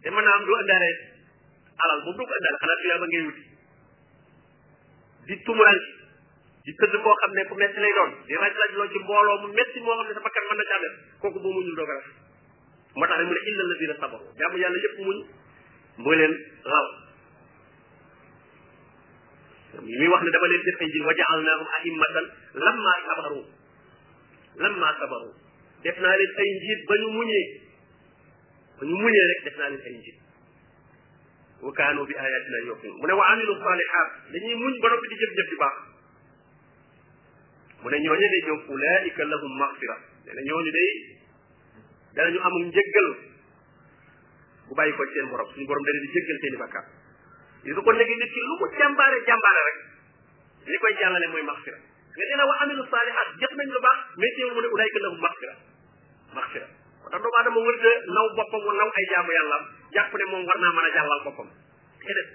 te 0.02 0.08
mën 0.11 0.25
naa 0.25 0.37
am 0.37 0.44
alal 1.84 2.00
boobu 2.04 2.19
doo 2.19 2.26
ko 2.26 2.34
indaale 2.34 2.58
xanaa 2.62 2.81
tuyaaba 2.82 3.06
ngay 3.11 3.26
di 5.28 5.37
tumuranki 5.44 5.98
di 6.69 6.75
tëdd 6.76 6.94
koo 7.03 7.15
xam 7.20 7.32
ne 7.32 7.43
ku 7.49 7.55
metti 7.56 7.81
lay 7.81 7.93
doon 7.97 8.11
di 8.29 8.35
raj 8.37 8.53
raj 8.61 8.73
loo 8.76 8.88
ci 8.93 8.99
mbooloo 9.00 9.38
mu 9.41 9.47
metti 9.56 9.81
moo 9.81 9.97
xam 9.97 10.06
ne 10.06 10.12
sa 10.12 10.20
bakkan 10.25 10.44
mën 10.49 10.56
na 10.61 10.65
caa 10.70 10.81
dem 10.85 10.94
kooku 11.25 11.38
boo 11.41 11.53
muñul 11.56 11.75
doog 11.81 11.91
a 11.91 11.94
rafet 11.97 12.15
moo 12.93 13.06
tax 13.09 13.19
mu 13.25 13.32
ne 13.32 13.41
illa 13.53 13.62
alladina 13.65 13.94
sabaru 14.03 14.26
jàmm 14.41 14.55
yàlla 14.61 14.79
yëpp 14.85 14.97
muñ 15.09 15.19
moo 16.05 16.12
leen 16.20 16.35
raw 16.70 16.87
li 19.88 19.97
muy 19.97 20.09
wax 20.12 20.20
ne 20.25 20.31
dama 20.37 20.47
leen 20.53 20.62
def 20.69 20.81
ay 20.85 20.88
jil 20.97 21.05
wa 21.09 21.15
jaalnaahum 21.23 21.69
a'immatan 21.79 22.26
lamma 22.67 22.93
sabaru 23.09 23.41
lamma 24.64 24.88
sabaru 25.00 25.31
def 25.88 25.97
naa 26.05 26.17
leen 26.21 26.31
ay 26.44 26.50
njiit 26.59 26.81
ba 26.88 26.94
ñu 27.00 27.09
muñee 27.17 27.44
ba 28.76 28.82
ñu 28.88 28.94
muñee 29.03 29.25
rek 29.32 29.41
def 29.49 29.56
naa 29.56 29.71
leen 29.73 29.87
ay 29.88 29.94
njiit 29.99 30.19
wa 31.64 31.73
kaanu 31.81 32.05
bi 32.06 32.12
ayatina 32.14 32.59
yuqin 32.69 32.93
mu 33.00 33.05
ne 33.09 33.14
wa 33.17 33.25
amilu 33.32 33.56
salihat 33.56 34.09
dañuy 34.37 34.55
muñ 34.62 34.75
ba 34.85 34.87
noppi 34.93 35.09
di 35.09 35.17
jëf 35.25 35.32
jëf 35.41 35.49
di 35.55 35.59
baax 35.64 35.76
mu 37.82 37.88
ne 37.90 37.98
ñooñu 38.00 38.28
day 38.28 38.42
ñoom 38.46 38.60
ulaika 38.75 39.22
lahum 39.25 39.52
maxfira 39.58 39.96
nee 40.26 40.34
na 40.34 40.40
ñooñu 40.42 40.70
day 40.75 40.88
danañu 42.14 42.38
amum 42.42 42.62
njëggal 42.75 43.08
bu 44.66 44.72
bàyyi 44.75 44.92
ko 44.98 45.02
seen 45.14 45.28
borom 45.30 45.46
suñu 45.54 45.66
borom 45.66 45.84
dana 45.86 45.98
di 46.02 46.08
jéggal 46.10 46.38
seen 46.42 46.54
i 46.54 46.58
bakkaar 46.58 46.86
su 47.62 47.80
ko 47.82 47.90
nekk 47.92 48.10
nit 48.19 48.30
ki 48.34 48.40
lu 48.42 48.54
ko 48.58 48.66
jàmbaare 48.78 49.16
jàmbaare 49.26 49.60
rek 49.69 49.78
li 50.66 50.78
koy 50.82 50.92
jàllale 50.98 51.26
mooy 51.30 51.42
maxfira 51.46 51.78
nga 52.19 52.34
na 52.36 52.44
wa 52.50 52.54
amilu 52.66 52.82
saalihaat 52.90 53.28
nañ 53.58 53.69
lu 53.70 53.80
baax 53.86 53.98
mais 54.19 54.32
teewul 54.34 54.54
mu 54.54 54.60
ne 54.62 54.69
ulaika 54.75 54.98
lahum 54.98 55.20
maxfira 55.26 55.54
maxfira 56.34 56.66
moo 56.98 57.08
tax 57.10 57.22
doomu 57.22 57.70
naw 58.14 58.26
boppam 58.36 58.62
wa 58.66 58.72
naw 58.75 58.88
ay 58.98 59.06
jaamu 59.10 59.30
yàlla 59.38 59.58
jàpp 59.94 60.12
ne 60.19 60.25
moom 60.32 60.42
war 60.50 60.58
naa 60.60 60.75
mën 60.75 60.86
a 60.88 60.90
jàllal 60.98 61.20
boppam 61.30 61.50
déedéet 62.02 62.28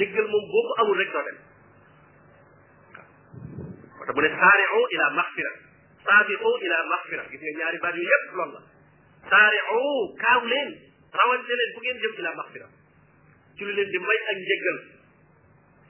jéggal 0.00 0.26
moom 0.32 0.44
boo 0.50 0.62
ko 0.66 0.72
amul 0.80 0.96
rek 0.96 1.12
doo 1.12 1.24
dem 1.28 1.38
wata 4.02 4.12
mu 4.16 4.20
ne 4.26 4.30
saari'u 4.36 4.78
ila 4.96 5.06
maghfira 5.18 5.52
saabiqu 6.04 6.50
ila 6.66 6.76
maghfira 6.92 7.22
gis 7.30 7.40
nga 7.42 7.52
ñaari 7.58 7.78
baat 7.84 7.94
yi 7.96 8.02
yépp 8.10 8.34
loolu 8.36 8.52
la 8.58 8.62
saari'u 9.30 9.82
kaaw 10.22 10.40
leen 10.52 10.68
rawante 11.18 11.52
leen 11.58 11.70
bu 11.74 11.78
ngeen 11.80 11.98
jëm 12.02 12.12
ila 12.20 12.30
maghfira 12.42 12.66
ci 13.56 13.62
lu 13.64 13.72
leen 13.78 13.90
di 13.94 13.98
may 13.98 14.18
ak 14.32 14.38
njëggal 14.44 14.78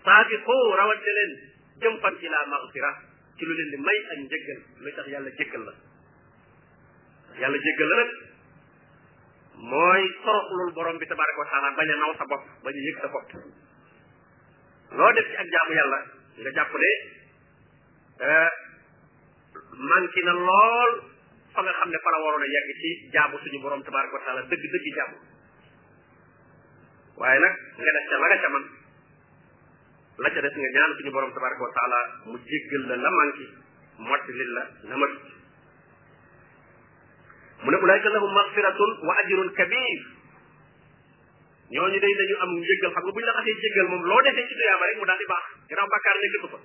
saabiqu 0.04 0.56
rawante 0.80 1.10
leen 1.18 1.30
jëm 1.82 1.94
fan 2.02 2.14
ila 2.28 2.38
maghfira 2.52 2.90
ci 3.40 3.42
lu 3.48 3.52
leen 3.58 3.70
di 3.74 3.78
may 3.88 3.98
ak 4.10 4.18
njëggal 4.20 4.60
lu 4.84 4.88
tax 4.96 5.06
yàlla 5.14 5.30
jëggal 5.40 5.62
la 5.68 5.74
yàlla 7.40 7.58
jëggal 7.68 7.88
la 7.90 7.94
nag 8.02 8.10
mooy 9.72 10.04
toroxlul 10.24 10.72
borom 10.76 10.96
bi 11.00 11.06
tabaraka 11.08 11.38
wa 11.40 11.48
taala 11.50 11.68
bañ 11.80 11.88
a 11.88 11.96
naw 11.96 12.12
sa 12.20 12.24
bopp 12.28 12.44
bañ 12.64 12.74
a 12.76 12.82
yëg 12.88 12.96
sa 13.00 13.08
bopp 13.08 13.28
loo 14.98 15.12
def 15.16 15.26
ci 15.32 15.36
ak 15.40 15.48
jaamu 15.54 15.72
yàlla 15.78 15.98
nga 16.42 16.50
jàpp 16.60 16.72
ne 16.78 16.92
Euh, 18.22 18.48
manqué 19.74 20.22
na 20.22 20.32
lool 20.38 20.90
fa 21.54 21.60
nga 21.66 21.72
xam 21.78 21.88
ne 21.90 21.98
fa 22.04 22.10
la 22.14 22.18
waroon 22.24 22.42
a 22.42 22.46
yegg 22.50 22.68
ci 22.80 22.90
jaamu 23.14 23.36
suñu 23.42 23.58
borom 23.64 23.82
tabaraka 23.82 24.14
wa 24.16 24.22
taala 24.26 24.42
dëgg 24.52 24.64
dëgg 24.74 24.86
jaamu 24.98 25.16
waaye 27.18 27.40
nag 27.44 27.54
nga 27.82 27.92
def 27.96 28.04
ca 28.12 28.18
la 28.22 28.26
nga 28.30 28.38
ca 28.44 28.48
man 28.54 28.64
la 30.22 30.30
ca 30.30 30.40
des 30.46 30.54
nga 30.54 30.68
ñaan 30.76 30.92
suñu 31.00 31.10
borom 31.16 31.32
tabaraka 31.34 31.62
wa 31.66 31.72
taala 31.78 31.98
mu 32.26 32.38
jéggal 32.46 32.82
la 32.92 32.96
la 33.06 33.10
manqué 33.18 33.44
mottali 33.98 34.44
la 34.56 34.64
la 34.92 34.96
mat 35.00 35.12
mu 37.64 37.70
ne 37.70 37.76
ulaika 37.76 38.08
lahum 38.08 38.32
magfiratun 38.38 38.90
wa 39.08 39.12
ajrun 39.20 39.50
kabir 39.58 39.98
ñooñu 41.74 41.98
day 42.06 42.14
dañu 42.22 42.36
am 42.38 42.50
njéggal 42.54 42.92
xam 42.94 43.02
nga 43.02 43.12
bu 43.14 43.18
ñu 43.18 43.26
la 43.26 43.34
xasee 43.36 43.60
jéggal 43.66 43.86
moom 43.90 44.02
loo 44.10 44.22
defee 44.22 44.46
ci 44.46 44.54
tuyaaba 44.54 44.86
rek 44.86 44.96
mu 44.98 45.06
daal 45.10 45.18
di 45.18 45.28
baax 45.32 45.46
ginnaaw 45.68 45.88
bàkkaar 45.90 46.18
nekk 46.22 46.38
fa 46.54 46.60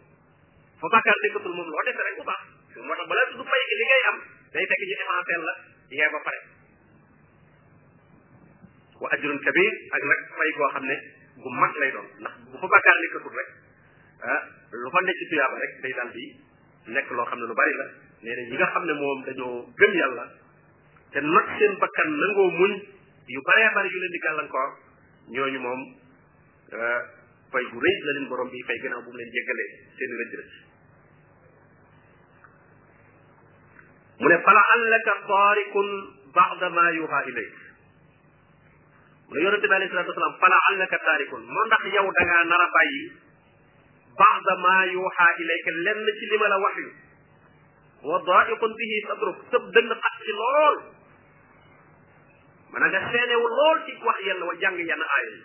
fa 0.77 0.87
bàkkaar 0.93 1.17
nekkatul 1.21 1.53
moom 1.57 1.69
loo 1.73 1.83
defee 1.87 2.05
rek 2.07 2.15
bu 2.21 2.25
baax 2.29 2.41
moo 2.87 2.95
tax 2.97 3.07
balaa 3.11 3.27
tudd 3.31 3.47
fay 3.51 3.61
li 3.81 3.85
ngay 3.89 4.03
am 4.09 4.17
day 4.55 4.65
fekk 4.71 4.81
ñu 4.89 4.95
évancel 5.05 5.41
la 5.47 5.53
yee 5.97 6.07
ba 6.15 6.19
pare 6.25 6.39
wa 9.01 9.07
ajrun 9.17 9.39
kabir 9.47 9.71
ak 9.97 10.03
nag 10.11 10.21
fay 10.37 10.49
koo 10.59 10.67
xam 10.75 10.85
ne 10.91 10.95
gu 11.41 11.49
mag 11.61 11.73
lay 11.81 11.91
doon 11.95 12.07
ndax 12.21 12.33
bu 12.51 12.55
fa 12.61 12.67
bàkkaar 12.75 12.97
nekkatul 13.03 13.33
rek 13.41 13.49
ah, 14.33 14.41
lu 14.83 14.89
fa 14.95 14.99
nekk 15.01 15.17
ci 15.21 15.25
tuyaaba 15.33 15.55
rek 15.65 15.73
day 15.81 15.93
daal 15.97 16.11
di 16.15 16.25
nekk 16.93 17.07
loo 17.17 17.25
xam 17.29 17.39
ne 17.41 17.45
lu 17.49 17.55
bari 17.59 17.73
la 17.81 17.85
nee 18.21 18.35
na 18.37 18.41
ñi 18.49 18.55
nga 18.61 18.67
xam 18.73 18.83
ne 18.85 18.93
moom 19.01 19.19
dañoo 19.27 19.55
gëm 19.81 19.93
yàlla 20.01 20.25
te 21.11 21.19
not 21.33 21.47
seen 21.57 21.73
bakkan 21.81 22.09
nangoo 22.21 22.49
muñ 22.59 22.73
yu 23.33 23.39
baree 23.49 23.69
bari 23.75 23.89
yu 23.93 23.99
leen 24.01 24.11
di 24.15 24.19
gàllankoor 24.25 24.69
ñooñu 25.35 25.59
moom 25.65 25.81
ah, 26.77 27.01
fay 27.51 27.63
gu 27.69 27.77
rëy 27.81 27.95
la 28.05 28.11
leen 28.13 28.29
borom 28.29 28.49
bi 28.53 28.61
fay 28.67 28.77
gannaaw 28.83 29.01
bu 29.05 29.09
mu 29.11 29.17
leen 29.17 29.31
jéggalee 29.33 29.69
seen 29.97 30.65
mu 34.17 34.27
ne 34.29 34.37
fala 34.45 34.61
allaka 34.75 35.11
taarikun 35.29 35.87
ba'da 36.37 36.67
ma 36.73 36.85
yuha 36.97 37.19
ilayk 37.31 37.55
mu 39.29 39.31
ne 39.35 39.39
yonente 39.45 39.67
bi 39.69 39.73
alayhi 39.77 39.91
salatu 39.93 40.11
wasalam 40.13 40.35
fala 40.41 40.57
allaka 40.71 40.95
taarikun 41.07 41.41
moo 41.45 41.65
ndax 41.69 41.81
yow 41.93 42.07
da 42.17 42.21
ngaa 42.29 42.43
nar 42.51 42.61
a 42.65 42.67
bàyyi 42.77 43.03
ba'da 44.21 44.53
ma 44.65 44.75
yuha 44.97 45.27
ilayka 45.43 45.69
lenn 45.85 46.01
ci 46.21 46.25
li 46.31 46.37
ma 46.41 46.47
la 46.51 46.57
wax 46.65 46.75
yu 46.83 46.89
wa 48.09 48.17
daaiqun 48.29 48.71
bihi 48.79 48.95
sadruk 49.07 49.37
sëb 49.53 49.63
dënn 49.77 49.89
xat 50.05 50.15
ci 50.25 50.31
lool 50.39 50.77
mën 52.73 52.83
nga 52.89 52.99
xeenewu 53.11 53.45
lool 53.59 53.77
ci 53.85 53.91
wax 54.07 54.17
yenn 54.27 54.41
wa 54.49 54.53
jàng 54.61 54.77
yenn 54.89 55.01
aaya 55.05 55.29
yi 55.35 55.41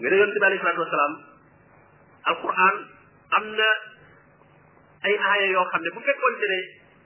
nga 0.00 0.08
ne 0.10 0.16
yonente 0.20 0.38
bi 0.40 0.46
alayhi 0.48 0.62
salatu 0.64 0.80
wasalam 0.86 1.14
alquran 2.32 2.76
am 3.36 3.44
na 3.60 3.70
ay 5.06 5.12
aaya 5.14 5.46
yoo 5.54 5.66
xam 5.72 5.82
ne 5.82 5.90
bu 5.94 6.00
fekkoon 6.00 6.34
te 6.42 6.46
ne 6.52 6.58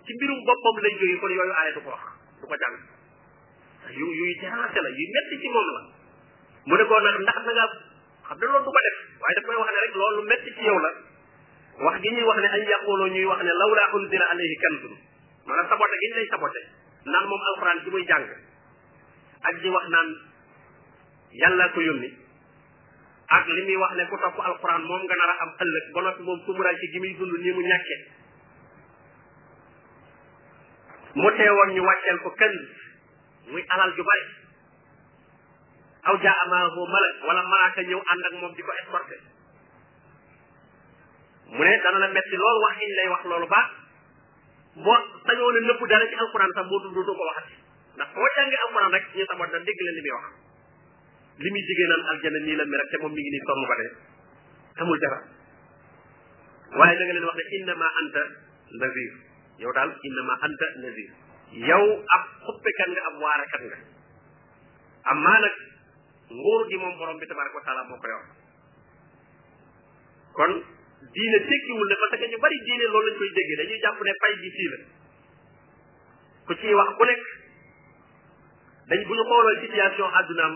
ci 0.07 0.15
mbirum 0.17 0.39
boppam 0.47 0.77
lay 0.85 0.93
jógee 1.01 1.19
kon 1.21 1.29
yooyu 1.33 1.53
aaya 1.53 1.73
du 1.73 1.81
ko 1.81 1.91
wax 1.93 2.03
du 2.41 2.47
ko 2.47 2.57
jàng 2.57 2.77
yu 3.99 4.07
yuy 4.21 4.35
déranger 4.41 4.83
la 4.83 4.89
yuy 4.91 5.09
metti 5.17 5.41
ci 5.43 5.49
moom 5.53 5.67
la 5.77 5.81
mu 6.67 6.75
ne 6.77 6.85
ko 6.89 7.01
nag 7.01 7.17
ndax 7.21 7.41
da 7.59 7.65
xam 8.29 8.39
ne 8.39 8.45
loolu 8.47 8.65
du 8.65 8.71
ko 8.73 8.81
def 8.89 8.97
waaye 9.23 9.35
daf 9.37 9.45
koy 9.45 9.57
wax 9.61 9.71
ne 9.73 9.79
rek 9.85 9.95
loolu 10.01 10.23
metti 10.31 10.51
ci 10.57 10.63
yow 10.69 10.79
la 10.85 10.91
wax 11.85 11.95
gi 12.03 12.09
ñuy 12.15 12.23
wax 12.29 12.39
ne 12.41 12.49
ay 12.57 12.63
yàqooloo 12.71 13.09
ñuy 13.15 13.25
wax 13.25 13.41
ne 13.43 13.53
lawla 13.61 13.85
unzila 13.93 14.27
alayhi 14.33 14.57
kanzun 14.63 14.95
maanaam 15.47 15.69
saboté 15.69 15.97
gi 16.03 16.07
ñu 16.09 16.15
lay 16.17 16.29
saboté 16.33 16.61
naan 17.07 17.25
moom 17.29 17.43
alxuraan 17.49 17.79
ci 17.85 17.91
muy 17.91 18.05
jàng 18.07 18.25
ak 19.43 19.55
di 19.63 19.69
wax 19.69 19.87
naan 19.89 20.09
yàlla 21.33 21.69
ko 21.69 21.81
yónni 21.81 22.22
ak 23.33 23.47
li 23.49 23.63
muy 23.65 23.77
wax 23.81 23.93
ne 23.97 24.05
ku 24.13 24.17
topp 24.21 24.39
alquran 24.45 24.85
moom 24.85 25.03
nga 25.09 25.17
nar 25.17 25.31
a 25.33 25.37
am 25.47 25.51
ëllëg 25.65 25.85
ba 25.97 26.01
noppi 26.05 26.23
moom 26.27 26.41
tumuraay 26.47 26.77
ci 26.81 26.87
gi 26.93 26.99
muy 27.01 27.13
dund 27.21 27.33
nii 27.41 27.53
mu 27.57 27.63
ñàkke 27.69 27.97
mu 31.21 31.29
teewoon 31.37 31.71
ñu 31.75 31.81
wàcceel 31.87 32.19
ko 32.21 32.31
kënz 32.31 32.61
muy 33.49 33.65
alal 33.75 33.93
ju 33.97 34.05
bari 34.11 34.25
aw 36.11 36.15
jaa 36.25 36.39
amaahu 36.45 36.81
malak 36.95 37.17
wala 37.27 37.43
malaaka 37.49 37.81
ñëw 37.83 38.01
ànd 38.13 38.27
ak 38.27 38.33
moom 38.37 38.53
di 38.57 38.63
ko 38.63 38.73
escorté 38.85 39.17
mu 41.57 41.63
ne 41.65 41.75
dana 41.83 41.99
la 41.99 42.09
metti 42.13 42.37
loolu 42.37 42.61
wax 42.67 42.77
yi 42.81 42.95
lay 42.97 43.09
wax 43.13 43.23
loolu 43.25 43.49
baax 43.49 43.69
boo 44.77 44.99
sañoo 45.27 45.53
ne 45.53 45.61
nëpp 45.67 45.81
dara 45.89 46.05
ci 46.09 46.15
alquran 46.21 46.53
sax 46.53 46.67
boo 46.69 46.81
dund 46.85 46.95
doo 47.01 47.17
ko 47.17 47.25
waxati 47.31 47.55
ndax 47.97 48.09
boo 48.15 48.29
jàngee 48.37 48.61
alquran 48.67 48.93
rek 48.93 49.05
ñu 49.17 49.25
saboot 49.25 49.51
na 49.53 49.59
dégg 49.65 49.81
leen 49.87 49.97
li 49.97 50.05
muy 50.11 50.15
wax 50.21 50.33
li 51.41 51.51
muy 51.51 51.63
jigéen 51.67 51.89
naan 51.93 52.05
aljana 52.13 52.39
nii 52.47 52.57
la 52.61 52.65
mi 52.71 52.77
rek 52.81 52.91
te 52.93 52.97
moom 53.03 53.13
mi 53.17 53.23
ngi 53.25 53.31
nii 53.35 53.45
sonn 53.49 53.65
ba 53.71 53.75
dee 53.81 53.91
amul 54.85 54.99
dara 55.05 55.21
waaye 56.81 56.99
da 56.99 57.05
nga 57.07 57.13
leen 57.17 57.25
wax 57.29 57.37
ne 57.41 57.45
innama 57.59 57.87
anta 58.01 58.23
nazir 58.83 59.13
yow 59.63 59.73
daal 59.79 59.91
innama 60.09 60.33
anta 60.49 60.67
nazir 60.83 61.11
yow 61.71 61.87
ab 62.17 62.23
xuppekat 62.49 62.89
nga 62.95 63.03
ab 63.09 63.15
waarekat 63.25 63.63
nga 63.69 63.79
amaa 65.15 65.39
nag 65.47 65.55
nguur 66.37 66.63
gi 66.71 66.77
moom 66.83 66.97
borom 67.01 67.19
bi 67.19 67.27
tabaraka 67.27 67.57
wa 67.61 67.65
taala 67.67 67.85
moo 67.89 67.99
ko 68.03 68.15
kon 70.37 70.53
diine 71.17 71.39
tekkiwul 71.49 71.89
ne 71.89 71.95
parce 72.03 72.17
que 72.21 72.27
ñu 72.29 72.39
bari 72.41 72.59
diine 72.69 72.85
loolu 72.93 73.09
lañ 73.09 73.17
koy 73.19 73.31
déggee 73.39 73.57
dañuy 73.63 73.79
jàpp 73.83 74.01
ne 74.05 74.13
pay 74.23 74.35
gi 74.41 74.67
la 74.73 74.79
ku 76.47 76.53
ciy 76.61 76.75
wax 76.79 76.91
ku 76.99 77.05
nekk 77.11 77.25
dañ 78.89 79.01
bu 79.07 79.13
ñu 79.15 79.25
xoolal 79.29 79.61
situation 79.63 80.11
àddunaam 80.21 80.55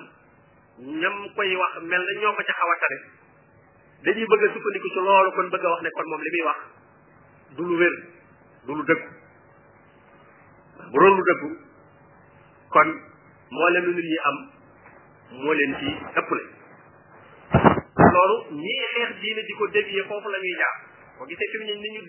ñam 0.79 1.29
koy 1.35 1.57
wax 1.57 1.75
mel 1.83 2.03
na 2.05 2.13
ñoo 2.21 2.33
ko 2.37 2.43
ca 2.47 2.53
xaw 2.53 2.71
a 2.71 2.77
dañuy 4.05 4.27
bëgg 4.29 4.43
a 4.45 4.53
sukkandiku 4.53 4.89
ci 4.93 5.01
loolu 5.01 5.31
kon 5.33 5.49
bëgg 5.51 5.65
a 5.65 5.69
wax 5.73 5.81
ne 5.83 5.91
kon 5.91 6.07
moom 6.09 6.21
li 6.21 6.31
muy 6.37 6.45
wax 6.49 6.59
du 7.57 7.63
lu 7.65 7.75
wér 7.81 7.95
du 8.67 8.73
lu 8.77 8.83
dëggu 8.85 9.09
bu 10.93 10.99
doon 11.01 11.17
dëggu 11.29 11.49
kon 12.73 12.89
moo 13.51 13.69
leen 13.73 13.85
lu 13.87 13.93
nit 13.95 14.05
ñi 14.05 14.19
am 14.29 14.37
moo 15.41 15.53
leen 15.57 15.73
ci 15.81 15.89
ëppale 16.21 16.45
loolu 18.13 18.37
ñii 18.53 18.87
xeex 18.93 19.11
diine 19.23 19.43
di 19.49 19.53
ko 19.57 19.67
dévier 19.69 20.05
foofu 20.05 20.29
la 20.29 20.39
ñuy 20.39 20.57
jaar 20.61 20.77
boo 21.17 21.27
gisee 21.27 21.49
fi 21.53 21.57
mu 21.59 21.65
ne 21.65 21.73
ni 21.75 21.89
ñu 21.95 22.01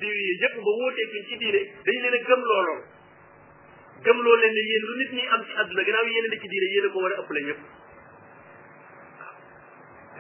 yëpp 0.43 0.55
ba 0.55 0.71
wóotee 0.79 1.07
fi 1.07 1.17
ci 1.29 1.37
diine 1.39 1.59
dañu 1.87 1.99
leen 2.03 2.15
a 2.19 2.25
gëm 2.27 2.41
looloo 2.49 2.77
gëm 4.03 4.17
loo 4.27 4.35
leen 4.35 4.53
ne 4.53 4.61
yéen 4.69 4.83
lu 4.87 4.93
nit 4.99 5.11
ñi 5.17 5.23
am 5.33 5.41
ci 5.45 5.53
àdduna 5.63 5.83
gannaaw 5.87 6.05
yéen 6.11 6.25
a 6.25 6.27
ne 6.35 6.39
ci 6.41 6.47
diine 6.51 6.67
yéen 6.75 6.91
ko 6.91 6.99
war 6.99 7.15
a 7.15 7.21
ëppale 7.23 7.43
ñëpp 7.47 7.63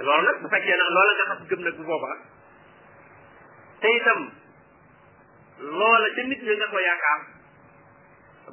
loolu 0.05 0.23
nag 0.25 0.37
bu 0.43 0.47
fekkee 0.53 0.77
nag 0.79 0.89
loola 0.95 1.11
nga 1.17 1.25
xam 1.35 1.45
gëm 1.49 1.61
nag 1.65 1.75
bu 1.77 1.83
booba 1.89 2.09
te 3.81 3.87
itam 3.97 4.19
loola 5.61 6.07
ca 6.15 6.21
nit 6.31 6.41
ñi 6.43 6.55
nga 6.57 6.71
ko 6.73 6.77
yaakaar 6.79 7.21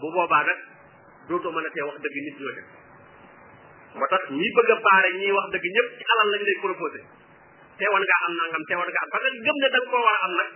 bu 0.01 0.09
boobaa 0.15 0.45
nag 0.47 0.59
dootoo 1.29 1.53
mën 1.53 1.67
a 1.67 1.71
tee 1.75 1.85
wax 1.87 1.99
dëgg 2.05 2.17
nit 2.29 2.37
ñoo 2.41 2.55
def 2.57 2.69
moo 3.95 4.07
tax 4.11 4.25
ñi 4.31 4.47
bëgg 4.57 4.71
a 4.73 4.75
baare 4.87 5.09
ñi 5.21 5.29
wax 5.37 5.47
dëgg 5.53 5.67
ñëpp 5.77 5.89
ci 5.99 6.03
alal 6.15 6.29
lañ 6.33 6.43
lay 6.47 6.57
proposé 6.65 7.01
teewal 7.79 8.05
ngaa 8.07 8.25
am 8.29 8.33
nangam 8.41 8.65
teewal 8.69 8.89
ngaa 8.89 9.05
am 9.05 9.11
parce 9.13 9.25
que 9.31 9.41
gëm 9.45 9.57
ne 9.61 9.69
da 9.73 9.79
nga 9.79 9.89
koo 9.91 10.03
war 10.07 10.17
a 10.17 10.23
am 10.25 10.33
nag 10.39 10.49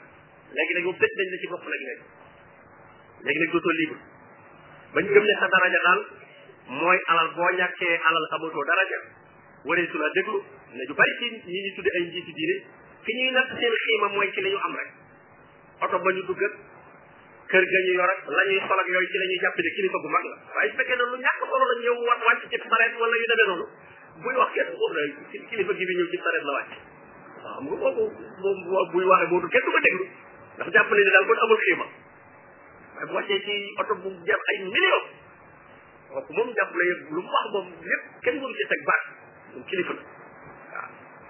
léegi 0.54 0.72
nag 0.74 0.84
moom 0.86 0.98
tëj 1.00 1.12
nañ 1.18 1.28
la 1.32 1.36
ci 1.42 1.48
bopp 1.52 1.64
nag 1.72 1.82
léegi 1.84 2.04
léegi 3.24 3.38
nag 3.44 3.50
dootoo 3.52 3.76
libre 3.80 3.98
bañ 4.94 5.04
gëm 5.14 5.24
ne 5.28 5.34
sa 5.40 5.48
daraja 5.54 5.80
daal 5.86 6.00
mooy 6.80 6.98
alal 7.10 7.28
boo 7.36 7.50
ñàkkee 7.58 8.00
alal 8.08 8.26
amatoo 8.32 8.64
daraja 8.68 8.98
waree 9.66 9.88
su 9.92 9.98
la 10.00 10.10
déglu 10.16 10.40
ne 10.74 10.84
ñu 10.84 10.92
bari 10.94 11.12
ci 11.18 11.26
ñi 11.48 11.60
ñuy 11.64 11.72
tudde 11.76 11.88
ay 11.96 12.02
njiitu 12.08 12.30
diine 12.36 12.54
fi 13.04 13.10
ñuy 13.16 13.30
natt 13.32 13.48
seen 13.56 13.72
xiima 13.84 14.08
mooy 14.12 14.28
ci 14.32 14.40
la 14.44 14.50
am 14.60 14.76
rek 14.76 14.90
oto 15.80 15.96
ba 15.98 16.10
ñu 16.12 16.22
dugg 16.28 16.42
ak 16.44 16.54
kër 17.48 17.64
ga 17.64 17.78
ñu 17.80 17.92
yor 17.96 18.04
ak 18.10 18.20
la 18.28 18.42
ñuy 18.48 18.60
sol 18.68 18.78
ak 18.82 18.86
yooyu 18.92 19.08
ci 19.08 19.18
la 19.18 19.24
ñuy 19.28 19.38
jàpp 19.44 19.56
ne 19.64 19.70
kilifa 19.76 19.98
gu 20.02 20.08
mag 20.12 20.24
la 20.28 20.36
waaye 20.54 20.70
su 20.72 20.76
fekkee 20.76 20.96
ne 20.98 21.04
lu 21.08 21.16
ñàkk 21.16 21.40
solo 21.40 21.64
la 21.64 21.74
noonu 21.78 21.96
buy 24.20 24.34
wax 24.34 24.52
kenn 24.52 24.68
xuur 24.68 24.92
la 24.92 25.02
kilifa 25.48 25.72
gi 25.72 25.84
bi 25.88 25.94
ñëw 25.96 26.08
ci 26.12 26.16
sareet 26.20 26.44
la 26.44 26.52
wàcc 26.58 26.72
waaw 27.72 27.78
xam 27.78 27.78
nga 27.80 27.90
kooku 27.96 28.12
moom 28.12 28.86
buy 28.92 29.04
waxee 29.08 29.26
boobu 29.32 29.48
kenn 29.48 29.64
du 29.64 29.70
ko 29.72 29.80
déglu 29.88 30.04
ndax 30.58 30.68
jàpp 30.76 30.90
ne 30.92 31.02
daal 31.08 31.26
kon 31.32 31.38
amul 31.44 31.58
xiima 31.64 31.86
waaye 32.92 33.06
bu 33.08 33.12
wàccee 33.16 33.40
ci 33.40 33.52
ay 34.52 34.58
million 34.68 35.02
kooku 36.12 36.32
moom 36.34 36.48
jàpp 36.52 36.70
la 36.76 36.84
yëg 36.90 37.00
lu 37.08 37.20
mu 37.24 37.30
wax 37.32 37.46
moom 37.56 37.66
lépp 37.88 38.04
kenn 38.20 38.36
mënu 38.36 38.52
ci 38.60 38.64
teg 38.68 38.80
baat 38.84 39.04
moom 39.54 39.64
kilifa 39.64 39.92
la 39.96 40.17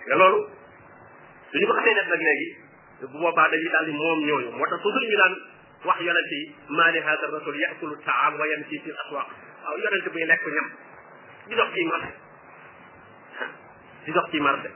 te 0.08 0.14
loolu 0.16 0.40
suñu 1.52 1.66
ko 1.68 1.72
xamee 1.76 1.94
def 1.96 2.08
nag 2.12 2.22
léegi 2.24 2.46
bu 3.00 3.18
boobaa 3.22 3.48
dañuy 3.52 3.70
daal 3.72 3.84
di 3.88 3.92
moom 3.96 4.20
ñooñu 4.28 4.50
moo 4.56 4.66
tax 4.72 4.80
toujours 4.84 5.04
ñu 5.08 5.16
daan 5.20 5.34
wax 5.88 5.98
yonent 6.08 6.30
yi 6.32 6.40
maa 6.76 6.90
li 6.92 6.98
haada 7.06 7.26
rasul 7.34 7.56
yaakulu 7.60 7.94
taam 8.06 8.38
wa 8.40 8.46
yamsi 8.52 8.80
fi 8.84 8.90
aswaq 9.02 9.28
waaw 9.64 9.76
yonent 9.84 10.06
buy 10.12 10.24
lekk 10.32 10.44
ñam 10.56 10.68
di 11.48 11.54
dox 11.60 11.68
ci 11.76 11.84
marché 11.92 12.10
di 14.08 14.12
dox 14.12 14.24
ci 14.32 14.40
marché 14.40 14.70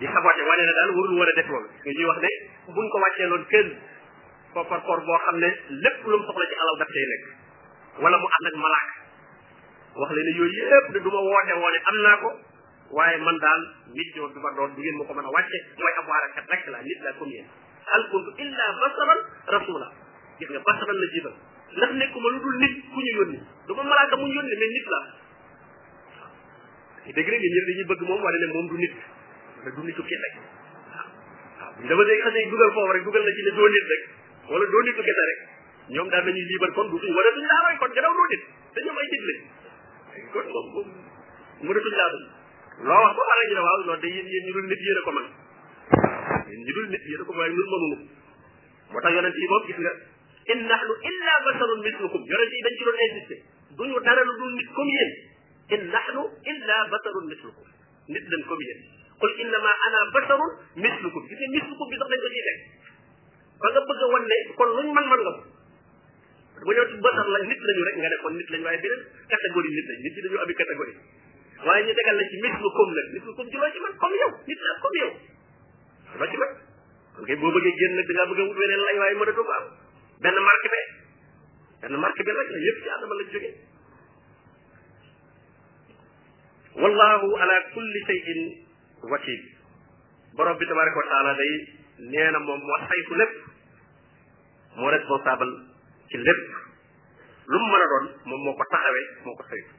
di 0.00 0.06
saboté 0.12 0.42
wane 0.48 0.62
ne 0.64 0.72
daal 0.78 0.90
warul 0.96 1.18
war 1.20 1.28
a 1.28 1.32
def 1.40 1.48
loolu 1.48 1.68
nga 1.72 1.90
ñuy 1.96 2.04
wax 2.12 2.18
ne 2.24 2.30
buñ 2.76 2.88
ko 2.92 2.98
wàccee 3.04 3.26
loon 3.32 3.44
kenn 3.52 3.68
koppar 4.52 4.80
koor 4.86 5.00
boo 5.04 5.18
xam 5.26 5.36
ne 5.40 5.48
lépp 5.84 6.04
lu 6.04 6.16
mu 6.18 6.24
soxla 6.30 6.46
ci 6.46 6.54
alal 6.62 6.78
daf 6.82 6.90
cay 6.96 7.06
nekk 7.12 7.24
wala 8.04 8.16
mu 8.18 8.28
ànd 8.36 8.46
ak 8.52 8.56
malaaka 8.56 8.94
wax 10.00 10.10
leen 10.12 10.26
ne 10.28 10.32
yooyu 10.36 10.62
yëpp 10.70 10.86
ne 10.94 10.98
du 11.04 11.08
ma 11.10 11.20
woote 11.30 11.52
woone 11.62 11.78
am 11.92 11.98
naa 12.04 12.16
ko 12.24 12.30
waaye 12.90 13.16
man 13.18 13.38
daal 13.42 13.62
nit 13.94 14.08
ñoo 14.16 14.28
bi 14.28 14.38
ma 14.40 14.50
doon 14.54 14.74
du 14.74 14.80
ngeen 14.82 14.96
ma 14.98 15.04
ko 15.04 15.14
mën 15.14 15.24
a 15.26 15.30
wàcce 15.32 15.58
mooy 15.78 15.92
ab 15.98 16.06
waarakat 16.08 16.46
rek 16.50 16.66
la 16.70 16.82
nit 16.82 16.98
la 17.02 17.12
comme 17.18 17.30
yéen 17.32 17.46
hal 17.86 18.02
kuntu 18.10 18.30
illa 18.38 18.64
basaran 18.80 19.18
rasula 19.46 19.90
gis 20.38 20.48
nga 20.50 20.60
basaran 20.66 20.94
la 21.00 21.06
jiital 21.14 21.34
ndax 21.76 21.92
nekkuma 21.92 22.28
lu 22.30 22.38
dul 22.40 22.56
nit 22.60 22.74
ku 22.94 22.98
ñu 23.00 23.12
yónni 23.18 23.40
du 23.66 23.72
ma 23.74 23.82
malaaka 23.82 24.16
mu 24.16 24.26
ñu 24.26 24.34
yónni 24.34 24.54
mais 24.56 24.70
nit 24.76 24.86
la 24.90 24.98
waaw 26.14 27.12
dëgg 27.14 27.28
rek 27.28 27.42
ñun 27.42 27.86
bëgg 27.90 28.02
moom 28.06 28.22
wane 28.22 28.38
ne 28.38 28.46
moom 28.54 28.66
du 28.68 28.76
nit 28.78 28.94
wala 29.58 29.70
du 29.74 29.82
nitu 29.82 30.02
kese 30.06 30.28
waaw 30.36 30.46
waaw 31.58 31.72
buñ 31.76 31.86
dama 31.88 32.04
dégg 32.04 32.22
xasee 32.22 32.44
foofu 32.74 32.92
rek 32.94 33.02
doo 33.02 33.18
nit 33.18 33.86
rek 33.90 34.02
wala 34.48 34.64
doo 34.64 34.82
nitu 34.86 35.02
kese 35.06 35.22
rek 35.30 35.40
ñoom 35.88 36.08
daan 36.10 36.24
nañuy 36.24 36.44
liibar 36.50 36.70
kon 36.72 36.86
dutuñ 36.90 37.12
wala 37.14 37.30
duñ 37.34 37.46
laa 37.50 37.62
roy 37.68 37.76
kon 37.80 37.92
gannaaw 37.94 38.14
doo 38.14 38.26
nit 38.30 38.42
dañoo 38.74 38.90
am 38.90 38.98
ay 39.02 40.86
nit 41.60 42.34
loo 42.84 43.00
wax 43.00 43.14
ba 43.16 43.22
pare 43.24 43.42
ñu 43.48 43.54
ne 43.56 43.60
waaw 43.64 43.76
loolu 43.88 44.00
de 44.00 44.06
yéen 44.12 44.26
yéen 44.28 44.44
ñu 44.46 44.52
dul 44.52 44.66
nit 44.68 44.80
yéen 44.84 44.98
a 44.98 45.00
ko 45.06 45.10
man 45.16 45.26
yéen 46.46 46.60
ñu 46.60 46.72
dul 46.76 46.88
nit 46.92 47.04
yéen 47.08 47.20
a 47.20 47.24
ko 47.24 47.32
waaye 47.32 47.50
ñun 47.56 47.68
mënuñu 47.72 47.98
moo 48.92 49.00
tax 49.00 49.12
yonent 49.16 49.34
yi 49.36 49.46
moom 49.48 49.64
gis 49.66 49.78
nga 49.80 49.92
in 50.52 50.60
nahnu 50.68 50.92
illa 51.08 51.34
basarun 51.46 51.80
mislukum 51.80 52.22
yonent 52.28 52.52
yi 52.52 52.60
dañ 52.66 52.74
ci 52.76 52.84
doon 52.84 52.98
insister 53.08 53.38
duñu 53.80 54.00
dara 54.04 54.22
lu 54.24 54.32
dul 54.36 54.52
nit 54.60 54.68
comme 54.76 54.88
yéen 54.92 55.10
in 55.74 55.82
nahnu 55.88 56.22
illa 56.52 56.76
basarun 56.92 57.26
mislukum 57.32 57.66
nit 58.12 58.24
lañ 58.28 58.42
comme 58.44 58.62
yéen 58.68 58.80
qul 59.24 59.32
innama 59.40 59.72
ana 59.86 59.98
basarun 60.12 60.52
mislukum 60.76 61.22
gis 61.32 61.38
nga 61.40 61.48
mislukum 61.56 61.88
bi 61.88 61.96
sax 61.96 62.08
dañ 62.12 62.20
ko 62.20 62.28
ciy 62.28 62.44
teg 62.44 62.58
ba 63.56 63.68
nga 63.72 63.80
bëgg 63.88 64.02
a 64.04 64.06
wan 64.12 64.24
ne 64.28 64.36
kon 64.54 64.70
luñ 64.76 64.88
man 64.92 65.06
man 65.10 65.20
nga 65.24 65.32
ko 65.36 65.44
bu 66.68 66.72
ñëw 66.76 66.86
ci 66.92 66.96
basar 67.00 67.24
la 67.32 67.38
nit 67.40 67.56
lañu 67.66 67.82
rek 67.88 67.96
nga 67.96 68.08
ne 68.12 68.16
kon 68.22 68.34
nit 68.36 68.48
lañ 68.52 68.62
waaye 68.68 68.80
beneen 68.84 69.00
catégorie 69.32 69.72
nit 69.76 69.86
lañ 69.88 70.00
nit 70.04 70.14
yi 70.16 70.20
dañu 70.28 70.38
abi 70.44 70.54
catégorie 70.60 70.96
waaye 71.64 71.84
ñu 71.86 71.94
tegal 71.94 72.16
la 72.16 72.28
ci 72.28 72.36
mislu 72.42 72.70
comme 72.76 72.94
nag 72.96 73.06
mislu 73.14 73.34
comme 73.34 73.50
ci 73.50 73.56
loo 73.56 73.70
ci 73.72 73.80
man 73.80 73.92
comme 73.96 74.16
yow 74.16 74.30
nit 74.46 74.60
la 74.68 74.72
comme 74.82 74.98
yow 75.00 75.10
loo 76.20 76.26
ci 76.28 76.36
man 76.36 76.52
kon 77.14 77.24
bëggee 77.26 77.74
génn 77.78 77.96
nag 77.96 78.06
da 78.06 78.12
ngaa 78.14 78.28
bëgg 78.30 78.40
a 78.40 78.44
wut 78.46 78.56
weneen 78.58 78.82
lay 78.84 78.98
waaye 78.98 79.14
mënatoo 79.16 79.44
ko 79.44 79.52
am 79.52 79.66
benn 80.20 80.36
marque 80.44 80.68
benn 80.74 81.94
marque 81.98 82.22
be 82.24 82.32
rek 82.32 82.48
la 82.86 82.94
adama 82.96 83.14
lañ 83.14 83.28
jógee 83.32 83.54
wallahu 86.76 87.26
ala 87.40 87.56
kulli 87.74 88.00
shay'in 88.04 88.40
wakil 89.08 89.42
borom 90.36 90.56
bi 90.58 90.66
tabaraka 90.66 90.96
wa 90.98 91.08
taala 91.10 91.34
day 91.34 91.52
nee 92.12 92.30
na 92.30 92.38
moom 92.38 92.60
moo 92.60 92.78
saytu 92.88 93.14
lépp 93.16 93.34
moo 94.76 94.90
responsable 94.92 95.52
ci 96.08 96.18
lépp 96.18 96.44
lu 97.48 97.58
mu 97.58 97.68
mën 97.72 97.88
doon 97.92 98.06
moom 98.28 98.40
moo 98.44 98.54
ko 98.56 98.64
taxawee 98.70 99.06
moo 99.24 99.34
ko 99.36 99.44
saytu 99.50 99.75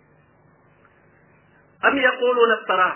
am 1.82 1.96
yaquluuna 1.98 2.54
iftara 2.62 2.90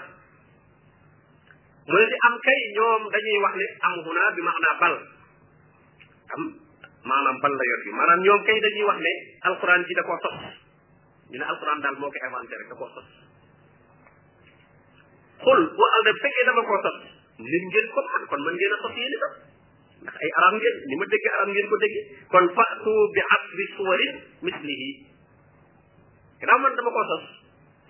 mu 1.86 1.96
ne 1.98 2.06
di 2.08 2.16
am 2.26 2.36
kay 2.46 2.60
ñoom 2.78 3.02
dañuy 3.12 3.38
wax 3.46 3.54
ne 3.58 3.68
am 3.88 3.96
huna 4.06 4.24
bi 4.36 4.42
maanaa 4.42 4.76
bal 4.82 4.96
am 6.36 6.42
maanaam 7.06 7.38
bal 7.42 7.54
la 7.54 7.64
yor 7.70 7.80
bi 7.86 7.92
ñoom 8.26 8.42
kay 8.46 8.58
dañuy 8.60 8.84
wax 8.90 8.98
ne 9.00 9.12
alquran 9.50 9.84
ji 9.86 9.94
da 9.96 10.04
koo 10.04 10.18
sos 10.24 10.38
ñu 11.30 11.38
ne 11.38 11.46
alquran 11.46 11.80
daal 11.82 11.96
moo 12.00 12.10
ko 12.10 12.18
inventé 12.26 12.56
rek 12.58 12.68
da 12.70 12.76
koo 12.76 12.90
sos 12.96 13.08
xul 15.44 15.62
bu 15.78 15.84
al 15.96 16.02
da 16.06 16.12
fekkee 16.22 16.54
koo 16.68 16.80
sos 16.86 16.98
lim 17.38 17.64
ngeen 17.70 17.86
ko 17.94 18.00
man 18.02 18.24
ah, 18.24 18.28
kon 18.30 18.42
mën 18.44 18.54
ngeen 18.56 18.74
a 18.74 18.78
sos 18.82 18.94
yéen 18.98 19.16
itam 19.18 19.34
ndax 20.02 20.16
ay 20.22 20.30
arab 20.38 20.54
ngeen 20.58 20.76
ni 20.90 20.96
ma 20.98 21.06
dégg 21.06 21.28
arab 21.36 21.48
ngeen 21.54 21.68
ko 21.70 21.78
déggee 21.86 22.04
kon 22.34 22.46
fatu 22.58 22.94
bi 23.14 23.22
asri 23.38 23.66
suwarin 23.78 24.16
mislihi 24.46 24.90
gannaaw 26.40 26.60
man 26.62 26.74
dama 26.78 26.90
koo 26.94 27.06
sos 27.14 27.26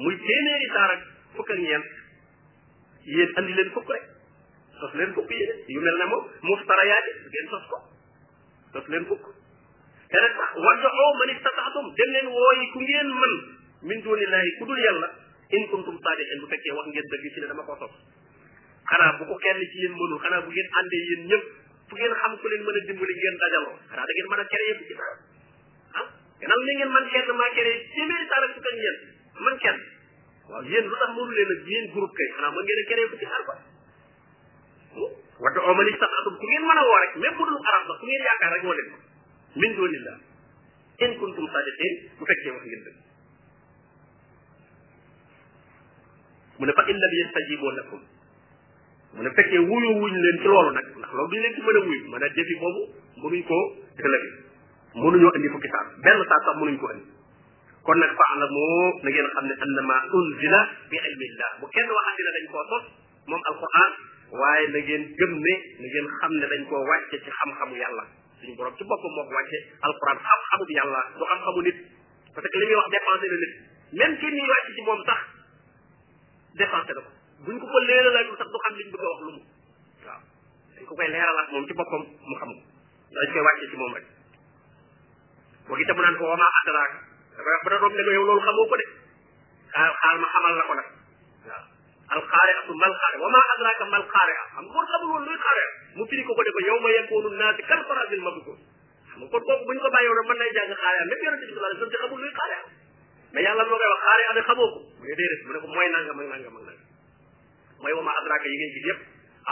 muy 0.03 0.15
téméri 0.17 0.65
saar 0.73 0.91
ak 0.97 1.01
fukk 1.37 1.49
ak 1.53 1.57
ñeent 1.57 1.85
yéen 3.05 3.29
andi 3.41 3.53
leen 3.57 3.69
fukk 3.77 3.89
rek 3.93 4.05
sos 4.81 4.93
leen 4.99 5.13
fukk 5.17 5.29
yéen 5.37 5.57
yu 5.75 5.79
mel 5.85 5.97
ne 6.01 6.05
moom 6.13 6.25
muftarayaati 6.49 7.11
ngeen 7.29 7.47
sos 7.53 7.65
ko 7.71 7.77
sos 8.75 8.87
leen 8.93 9.05
fukk 9.11 9.25
te 10.13 10.17
nag 10.25 10.33
sax 10.41 10.51
wadoo 10.65 11.09
man 11.21 11.29
istataatum 11.35 11.85
dem 12.01 12.09
leen 12.17 12.27
wooyi 12.37 12.65
ku 12.73 12.79
ngeen 12.85 13.09
mën 13.21 13.35
min 13.91 13.99
duni 14.07 14.25
laahi 14.33 14.57
ku 14.57 14.65
dul 14.71 14.79
yàlla 14.85 15.07
in 15.59 15.63
kuntum 15.75 15.97
saadiqin 16.07 16.39
bu 16.43 16.47
fekkee 16.55 16.75
wax 16.79 16.87
ngeen 16.91 17.07
dëgg 17.13 17.25
ci 17.33 17.39
ne 17.39 17.47
dama 17.53 17.63
ko 17.69 17.77
sos 17.81 17.93
xanaa 18.91 19.13
bu 19.17 19.23
ko 19.31 19.35
kenn 19.45 19.59
ci 19.71 19.77
yéen 19.85 19.93
mënul 20.01 20.19
xanaa 20.25 20.41
bu 20.41 20.49
ngeen 20.51 20.69
àndee 20.81 21.01
yéen 21.11 21.21
ñëpp 21.29 21.45
fu 21.87 21.93
ngeen 22.01 22.13
xam 22.23 22.33
ku 22.41 22.47
leen 22.55 22.63
mën 22.67 22.77
a 22.77 22.81
dimbali 22.89 23.13
ngeen 23.21 23.35
dajaloo 23.45 23.75
xanaa 23.93 24.05
da 24.09 24.13
ngeen 24.17 24.29
mën 24.33 24.41
a 24.41 24.45
créer 24.53 24.77
ci 24.89 24.93
ah 26.01 26.07
gannaaw 26.41 26.61
ni 26.67 26.73
ngeen 26.79 26.91
man 26.97 27.05
kenn 27.15 27.29
maa 27.43 27.49
créer 27.59 27.79
téeméeri 27.95 28.25
saar 28.33 28.43
ak 28.45 28.51
fukk 28.59 28.69
ak 28.73 28.77
ñeent 28.83 29.01
man 29.43 29.57
kenn 29.61 29.73
waaw 30.49 30.61
yéen 30.71 30.85
lu 30.87 30.95
tax 31.01 31.11
mënu 31.17 31.31
leen 31.37 31.49
a 31.51 31.53
yéen 31.71 31.85
groupe 31.95 32.15
kay 32.19 32.27
xanaa 32.35 32.53
mën 32.55 32.63
ngeen 32.67 32.81
a 32.81 32.83
keneen 32.89 33.09
ku 33.13 33.17
ci 33.21 33.25
xar 33.31 33.43
ba 33.49 33.55
hmm? 34.95 35.11
wadda 35.43 35.59
oomali 35.69 35.93
sax 36.01 36.11
atum 36.21 36.35
ku 36.41 36.45
ngeen 36.49 36.63
mën 36.69 36.79
a 36.81 36.83
woo 36.87 36.97
rek 37.03 37.13
même 37.23 37.35
bu 37.39 37.43
dul 37.49 37.59
arab 37.73 37.83
sax 37.91 37.95
ku 38.01 38.05
ngeen 38.07 38.23
yaakaar 38.27 38.51
rek 38.55 38.63
woo 38.67 38.75
leen 38.77 38.87
ko 38.91 38.97
min 39.63 39.71
doonillah 39.77 40.17
in 41.05 41.11
kuntum 41.21 41.45
sadiqin 41.53 41.93
bu 42.19 42.23
fekkee 42.31 42.53
wax 42.53 42.63
ngeen 42.65 42.81
dëgg 42.85 42.99
mu 49.15 49.21
fekkee 49.37 49.59
wuyu 49.69 49.89
wuñ 50.01 50.13
leen 50.25 50.37
ci 50.41 50.47
loolu 50.53 50.69
nag 50.71 50.85
ndax 51.01 51.11
lool 51.17 51.27
duñ 51.31 51.39
leen 51.43 51.53
ci 51.55 51.61
mën 51.65 51.77
a 51.77 51.79
wuyu 51.85 52.01
mën 52.13 52.23
a 52.23 52.25
jëfi 52.37 52.55
boobu 52.61 52.81
mënuñ 53.23 53.43
koo 53.49 53.61
dëgg 53.97 54.07
la 54.13 54.17
bi 54.23 54.29
mënuñoo 55.01 55.31
indi 55.35 55.49
fukki 55.55 55.69
saat 55.75 55.87
benn 56.05 56.19
saat 56.29 56.41
sax 56.49 56.55
mënuñ 56.61 56.77
ko 56.81 56.87
indi 56.95 57.05
kon 57.81 57.97
nag 57.97 58.13
faalamu 58.17 58.67
na 59.01 59.09
ngeen 59.09 59.27
xam 59.35 59.45
ne 59.49 59.55
annama 59.65 59.95
unzila 60.17 60.59
bi 60.89 60.97
ilmillah 61.09 61.49
bu 61.61 61.65
kenn 61.73 61.89
waxati 61.89 62.21
ne 62.27 62.31
dañ 62.37 62.45
koo 62.53 62.63
sos 62.71 62.83
moom 63.25 63.41
alquran 63.49 63.91
waaye 64.39 64.65
na 64.73 64.79
ngeen 64.85 65.03
gëm 65.21 65.31
ne 65.45 65.53
na 65.81 65.85
ngeen 65.89 66.07
xam 66.21 66.31
ne 66.37 66.45
dañ 66.53 66.61
koo 66.69 66.85
wàcce 66.89 67.17
ci 67.25 67.29
xam-xamu 67.39 67.73
yàlla 67.81 68.03
suñu 68.39 68.53
borom 68.57 68.73
ci 68.77 68.83
boppam 68.85 69.11
moo 69.15 69.25
ko 69.25 69.33
wàcce 69.35 69.57
alquran 69.87 70.17
xam-xamu 70.27 70.63
bi 70.69 70.73
yàlla 70.79 71.01
du 71.17 71.23
xam-xamu 71.25 71.59
nit 71.65 71.77
parce 72.35 72.47
que 72.53 72.57
li 72.59 72.65
muy 72.69 72.75
wax 72.79 72.87
dépensé 72.93 73.25
na 73.33 73.37
nit 73.43 73.51
même 73.97 74.15
ki 74.19 74.27
ñuy 74.37 74.47
wàcc 74.53 74.67
ci 74.75 74.81
moom 74.85 74.99
sax 75.07 75.19
dépensé 76.59 76.93
na 76.93 77.01
ko 77.01 77.09
buñ 77.45 77.55
ko 77.61 77.65
ko 77.65 77.79
leeralaatul 77.89 78.37
sax 78.37 78.47
du 78.53 78.59
xam 78.63 78.73
liñ 78.77 78.87
bëgg 78.93 79.05
a 79.09 79.09
wax 79.09 79.19
lu 79.25 79.29
mu 79.33 79.41
waaw 80.05 80.15
dañ 80.77 80.83
ko 80.85 80.93
koy 80.97 81.09
leeralaat 81.15 81.47
moom 81.51 81.63
ci 81.65 81.73
boppam 81.79 82.03
mu 82.29 82.33
xam 82.39 82.51
ko 82.55 82.61
dañ 83.17 83.29
koy 83.33 83.41
wàcce 83.47 83.65
ci 83.73 83.77
moom 83.81 83.93
rek 83.95 84.05
boo 85.65 85.75
gisee 85.77 85.93
mu 85.95 86.01
naan 86.01 86.15
ko 86.19 86.23
wama 86.29 86.47
adraaka 86.61 87.09
dafa 87.41 87.41
wax 87.41 87.63
ba 87.65 87.77
doon 87.81 87.93
ne 87.93 88.13
yow 88.13 88.23
loolu 88.27 88.41
xamoo 88.45 88.67
ko 88.69 88.75
de 88.77 88.85
xaal 89.73 89.91
xaal 90.01 90.15
ma 90.21 90.27
xamal 90.33 90.53
la 90.55 90.63
ko 90.69 90.73
nag 90.79 90.87
waaw 91.49 91.61
القارعة 92.11 92.63
ما 92.75 92.85
القارعة 92.91 93.19
وما 93.23 93.41
أدراك 93.55 93.81
ما 93.81 93.97
القارعة 94.03 94.45
أم 94.59 94.65
كون 94.73 94.85
خبرو 94.91 95.17
لوي 95.19 95.35
قارعة 95.47 95.69
mu 95.95 96.03
firi 96.11 96.23
ko 96.27 96.33
ko 96.35 96.41
de 96.43 96.51
ko 96.51 96.59
yow 96.67 96.77
ma 96.83 96.89
yakunu 96.91 97.27
naasi 97.39 97.61
kal 97.63 97.79
farasil 97.87 98.19
mabkur 98.21 98.57
xam 99.09 99.19
kon 99.19 99.27
kooku 99.31 99.63
buñ 99.65 99.77
ko 99.79 99.87
bàyyoon 99.95 100.17
rek 100.19 100.27
mën 100.27 100.37
nay 100.41 100.49
jàng 100.57 100.73
xaaree 100.75 101.05
même 101.07 101.23
yonente 101.23 101.45
bi 101.47 101.53
sallallahu 101.55 101.71
alayhi 101.71 101.83
wasallam 101.83 102.03
xamul 102.03 102.19
luy 102.19 102.31
xaaree 102.39 102.61
mais 103.33 103.43
yàlla 103.47 103.63
moo 103.71 103.79
koy 103.79 103.89
wax 103.93 104.01
xaaree 104.07 104.27
ade 104.31 104.41
xamoo 104.49 104.69
ko 104.73 104.79
mu 104.99 105.05
ne 105.07 105.13
déedéet 105.19 105.39
mu 105.47 105.51
ne 105.55 105.59
ko 105.63 105.67
mooy 105.75 105.87
nangam 105.95 106.19
ak 106.19 106.25
nangam 106.31 106.57
ak 106.59 106.63
nangam 106.67 106.87
mooy 107.79 107.93
wama 107.97 108.11
adraka 108.19 108.47
yi 108.51 108.57
ngay 108.59 108.71
gis 108.75 108.85
yëpp 108.89 108.99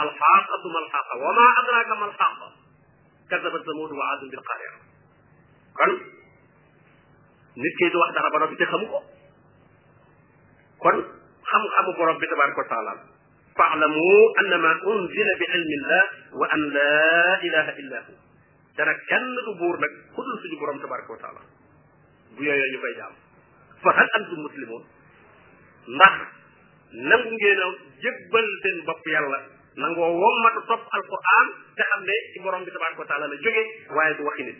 alxaqatu 0.04 0.68
malxaqa 0.76 1.14
wama 1.24 1.44
adraka 1.62 1.94
malxaqa 2.04 2.46
kazabat 3.32 3.62
samud 3.64 3.90
wa 3.98 4.04
aadun 4.12 4.28
bil 4.36 4.42
qari'a 4.52 4.72
kon 5.80 5.92
nit 7.60 7.74
ki 7.78 7.84
di 7.92 7.96
wax 8.00 8.10
dara 8.16 8.30
borom 8.34 8.48
bi 8.52 8.56
te 8.60 8.64
xamu 8.70 8.86
ko 8.88 8.98
kon 10.84 10.96
xam-xamu 11.50 11.90
borom 11.98 12.16
bi 12.22 12.26
tabaraka 12.30 12.64
taala 12.72 12.92
fa'lamu 13.60 14.12
annama 14.44 14.70
unzila 14.92 15.32
bi 15.42 15.46
ilmi 15.58 15.76
llah 15.88 16.04
wa 16.40 16.46
an 16.56 16.60
la 16.72 17.04
ilaha 17.48 17.72
illa 17.82 17.98
hu 18.08 18.12
te 18.78 18.82
nag 18.90 18.98
kenn 19.10 19.28
du 19.48 19.52
buur 19.60 19.76
nag 19.84 19.92
ku 20.16 20.20
dul 20.28 20.36
suñu 20.44 20.56
borom 20.62 20.78
tabaraka 20.84 21.12
taala 21.24 21.40
bu 22.36 22.40
yooyoo 22.48 22.70
ñu 22.72 22.78
koy 22.86 22.94
jaam 23.00 23.14
fa 23.84 23.90
hal 23.98 24.08
antum 24.20 24.40
muslimun 24.46 24.82
ndax 25.94 26.16
nangu 27.12 27.28
ngeen 27.36 27.60
a 27.64 27.66
jébbal 28.06 28.48
seen 28.62 28.76
bopp 28.88 29.04
yàlla 29.14 29.38
nangoo 29.76 30.08
wommatu 30.22 30.60
topp 30.68 30.84
alquran 30.98 31.46
te 31.76 31.82
xam 31.92 32.00
ne 32.08 32.16
ci 32.32 32.38
borom 32.42 32.64
bi 32.64 32.70
tabaraka 32.72 33.04
taala 33.10 33.26
la 33.28 33.36
jóge 33.44 33.62
waaye 33.98 34.12
du 34.16 34.24
waxi 34.28 34.42
nit 34.48 34.58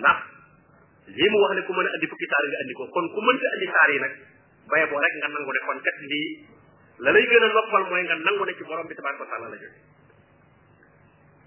ndax 0.00 0.18
lii 1.14 1.28
mu 1.30 1.38
wax 1.46 1.50
ne 1.54 1.62
ku 1.66 1.72
mën 1.76 1.86
a 1.86 1.90
andi 1.94 2.06
fukki 2.10 2.26
saar 2.30 2.44
nga 2.50 2.58
andi 2.62 2.72
ko 2.78 2.82
kon 2.90 3.06
ku 3.14 3.20
mënta 3.22 3.46
andi 3.54 3.66
saar 3.74 3.90
yi 3.94 3.98
nag 4.02 4.14
baye 4.70 4.86
boo 4.90 4.98
rek 5.02 5.14
nga 5.20 5.28
nangu 5.34 5.52
ne 5.54 5.60
kon 5.66 5.78
kat 5.86 5.98
lii 6.10 6.26
la 7.04 7.10
lay 7.14 7.24
gën 7.30 7.42
a 7.42 7.46
noppal 7.54 7.84
mooy 7.90 8.02
nga 8.08 8.16
nangu 8.26 8.44
ne 8.48 8.52
ci 8.58 8.64
borom 8.66 8.86
bi 8.90 8.94
tabaraka 8.98 9.22
wa 9.22 9.30
taala 9.30 9.46
la 9.54 9.56
jóge 9.56 9.78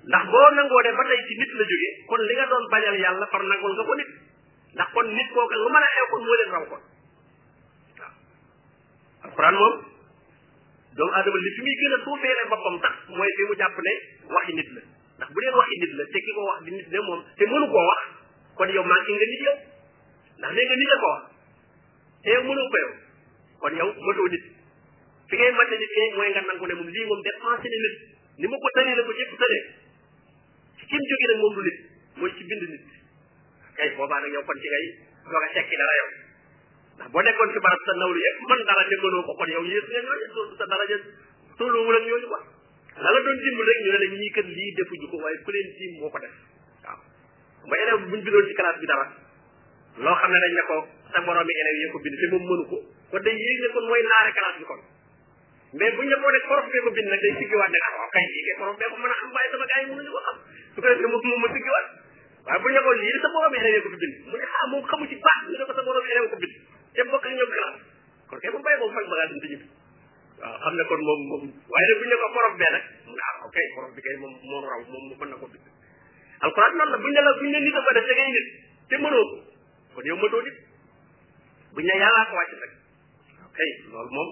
ndax 0.08 0.24
boo 0.32 0.46
nangoo 0.56 0.82
de 0.86 0.92
ba 0.96 1.04
tey 1.12 1.22
ci 1.28 1.34
nit 1.44 1.52
la 1.60 1.64
jóge 1.72 1.90
kon 2.08 2.22
li 2.24 2.34
nga 2.40 2.46
doon 2.54 2.66
bañal 2.72 2.98
yàlla 3.04 3.26
far 3.36 3.44
nangul 3.44 3.74
nga 3.76 3.84
ko 3.90 3.94
nit 4.00 4.12
ndax 4.78 4.88
kon 4.96 5.08
nit 5.12 5.30
koo 5.36 5.46
lu 5.52 5.70
mën 5.76 5.84
a 5.84 5.90
ew 6.00 6.06
kon 6.14 6.22
moo 6.24 6.38
leen 6.40 6.52
raw 6.56 6.64
kon 6.72 6.84
waaw 8.00 8.16
alquran 9.28 9.56
moom 9.60 9.76
doomu 10.96 11.14
aadama 11.20 11.38
li 11.44 11.52
fi 11.58 11.62
muy 11.68 11.76
gën 11.84 11.94
a 11.94 11.98
suufeele 12.08 12.44
boppam 12.48 12.78
sax 12.80 12.96
mooy 13.12 13.32
fi 13.36 13.44
mu 13.44 13.54
jàpp 13.60 13.76
ne 13.86 13.94
waxi 14.40 14.54
nit 14.56 14.70
la 14.78 14.82
ndax 15.20 15.28
bu 15.28 15.38
dee 15.44 15.52
waxi 15.60 15.76
nit 15.84 15.92
la 16.00 16.04
te 16.14 16.18
ki 16.28 16.32
ko 16.32 16.42
wax 16.48 16.60
di 16.64 16.72
nit 16.72 16.88
mënu 17.52 17.68
koo 17.68 17.86
wax 17.92 18.04
kon 18.60 18.68
yow 18.76 18.84
manqué 18.84 19.12
nga 19.16 19.26
nit 19.32 19.42
yow 19.48 19.56
ndax 20.40 20.52
nee 20.56 20.66
nga 20.68 20.76
nit 20.80 20.92
a 20.94 20.98
ko 21.00 21.10
wax 21.10 21.24
te 22.24 22.30
yow 22.30 22.44
kon 23.64 23.74
yow 23.80 23.88
matoo 24.04 24.28
nit 24.28 24.44
fi 25.32 25.36
ngay 25.40 25.52
mate 25.56 25.76
nit 25.80 25.92
ki 25.96 26.02
mooy 26.20 26.30
nga 26.36 26.42
nangu 26.44 26.66
ne 26.68 26.74
moom 26.76 26.90
lii 26.92 27.06
moom 27.08 27.22
dépensé 27.24 27.68
na 27.72 27.78
nit 27.84 27.96
ni 28.38 28.46
ma 28.52 28.56
ko 28.60 28.68
tënee 28.76 28.96
la 29.00 29.04
ko 29.08 29.12
ñëpp 29.16 29.34
tënee 29.42 29.64
ci 30.80 30.84
kim 30.92 31.04
jóge 31.08 31.26
nag 31.32 31.40
moom 31.40 31.54
du 31.56 31.62
nit 31.70 31.78
mooy 32.18 32.32
ci 32.36 32.44
bind 32.52 32.64
nit 32.68 32.88
kay 33.80 33.96
boobaa 33.96 34.20
nag 34.28 34.32
yow 34.36 34.44
kon 34.44 34.60
ci 34.60 34.68
ngay 34.68 34.86
doog 35.32 35.46
a 35.48 35.48
tekki 35.56 35.76
dara 35.80 35.94
yow 36.02 36.10
ndax 37.00 37.08
boo 37.16 37.24
nekkoon 37.24 37.54
ci 37.56 37.60
barab 37.64 37.82
sa 37.88 37.92
nawlu 37.96 38.22
man 38.52 38.62
dara 38.74 38.84
te 38.92 38.96
mënoo 39.06 39.24
ko 39.24 39.34
kon 39.40 39.50
yow 39.56 39.64
yées 39.72 39.88
nga 39.88 40.04
ñooñu 40.20 40.44
sa 40.60 40.66
dara 40.76 40.84
jël 40.92 41.04
tolluwul 41.56 41.96
ak 41.96 42.04
ñooñu 42.12 42.28
quoi 42.28 42.44
la 43.00 43.08
la 43.16 43.20
doon 43.24 43.38
dimbali 43.48 43.72
rek 43.72 43.80
ñu 43.86 43.92
ne 43.92 43.98
la 44.04 44.08
ñii 44.20 44.36
kat 44.36 44.48
lii 44.52 44.72
defuñu 44.82 45.08
ko 45.08 45.16
waaye 45.24 45.38
ku 45.48 45.52
leen 45.56 45.68
tiim 45.80 45.94
ko 46.04 46.20
def 46.20 46.36
ba 47.68 47.76
élève 47.78 48.00
bi 48.06 48.10
buñ 48.14 48.22
bi 48.24 48.86
dara 48.88 49.06
loo 49.98 50.16
xam 50.22 50.32
ne 50.32 50.40
dañ 50.44 50.54
ne 50.56 50.62
ko 50.70 50.76
sa 51.12 51.20
boroomi 51.26 51.54
ko 51.92 51.98
bind 52.06 52.16
te 52.20 52.26
moom 52.32 52.44
mënu 52.48 52.66
ko 52.70 52.78
kon 53.12 53.20
day 53.24 53.36
yéeg 53.36 53.60
ne 53.60 53.68
kon 53.74 53.86
ko 54.70 56.04
ne 56.04 56.40
prof 56.48 56.66
bee 56.72 56.80
ko 56.84 56.90
bind 56.96 57.08
nag 57.10 57.20
day 57.20 57.34
siggiwaat 57.40 57.70
ne 57.74 57.78
ah 57.88 57.92
waaw 58.00 58.10
kay 58.16 58.26
lii 58.34 58.44
kay 58.46 58.56
a 58.56 59.14
xam 59.20 59.32
waaye 59.34 59.84
yi 59.84 59.90
mënuñu 59.92 60.12
ko 60.12 60.22
xam 60.80 62.64
ne 62.64 62.80
ko 62.80 62.92
lii 62.94 63.20
sa 63.22 63.28
boroomi 63.34 63.58
élèves 63.58 63.84
yi 63.84 63.84
ko 63.84 63.90
bind 64.04 64.14
mu 64.32 64.36
ne 64.40 64.46
ah 64.46 64.68
moom 64.72 64.84
xamu 64.88 65.06
ci 65.10 65.16
baax 65.20 65.40
ñu 65.52 65.58
ne 65.60 65.66
ko 65.68 65.74
sa 65.74 65.82
boroomi 65.84 66.10
élèves 66.16 66.30
ko 66.32 66.38
bind 66.40 66.54
te 66.96 67.02
bokk 67.12 67.26
ak 67.28 67.34
ñoom 67.36 67.50
classe 67.50 67.82
kon 68.30 68.38
kay 68.40 68.52
bu 68.56 68.60
bàyyi 68.64 68.80
boobu 68.80 68.96
bi 68.96 69.06
waaw 70.40 70.58
xam 70.64 70.74
ne 70.80 70.84
kon 70.88 71.02
moom 71.08 71.22
moom 71.30 71.44
waaye 71.74 71.86
nag 71.92 72.00
buñ 72.00 72.08
ne 72.08 72.16
ko 72.24 72.28
prof 72.38 72.54
bee 72.62 72.72
nag 72.72 72.84
mu 73.06 73.12
ne 73.18 73.22
ah 73.30 73.36
ok 73.48 73.58
prof 73.76 73.92
bi 73.96 74.02
kay 74.08 74.16
moom 74.22 74.34
moo 74.48 74.62
raw 74.64 74.80
moom 74.94 75.04
mën 75.12 75.28
na 75.34 75.38
ko 75.44 75.48
bind 75.54 75.68
alquran 76.42 76.72
non 76.78 76.90
la 76.94 76.98
buñ 76.98 77.14
la 77.14 77.34
bindé 77.40 77.60
ne 77.60 77.66
nit 77.66 77.76
a 77.76 77.82
ko 77.84 77.92
def 77.94 78.06
da 78.08 78.14
ngay 78.16 78.32
nit 78.32 78.48
té 78.90 78.98
mëno 78.98 79.20
ko 79.28 79.36
kon 79.94 80.04
yow 80.08 80.16
mënoo 80.16 80.42
nit 80.48 80.58
bu 81.74 81.82
ne 81.82 81.94
yàllaa 82.00 82.26
ko 82.30 82.36
wacc 82.36 82.52
rek 82.64 82.74
kay 83.56 83.70
lool 83.92 84.10
mom 84.18 84.30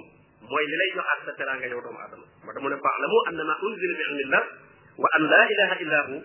moy 0.50 0.66
li 0.68 0.76
lay 0.82 0.90
joxaat 0.96 1.20
sa 1.26 1.32
tera 1.38 1.58
nga 1.58 1.68
yow 1.68 1.82
doomu 1.82 2.00
adam 2.00 2.22
ma 2.46 2.52
dama 2.54 2.68
ne 2.70 2.78
fa'lamu 2.86 3.18
annama 3.28 3.54
unzila 3.68 3.94
bi 4.00 4.04
ilmillah 4.10 4.44
wa 4.98 5.08
an 5.18 5.24
la 5.32 5.42
ilaha 5.54 5.76
illa 5.86 6.00
hu 6.08 6.16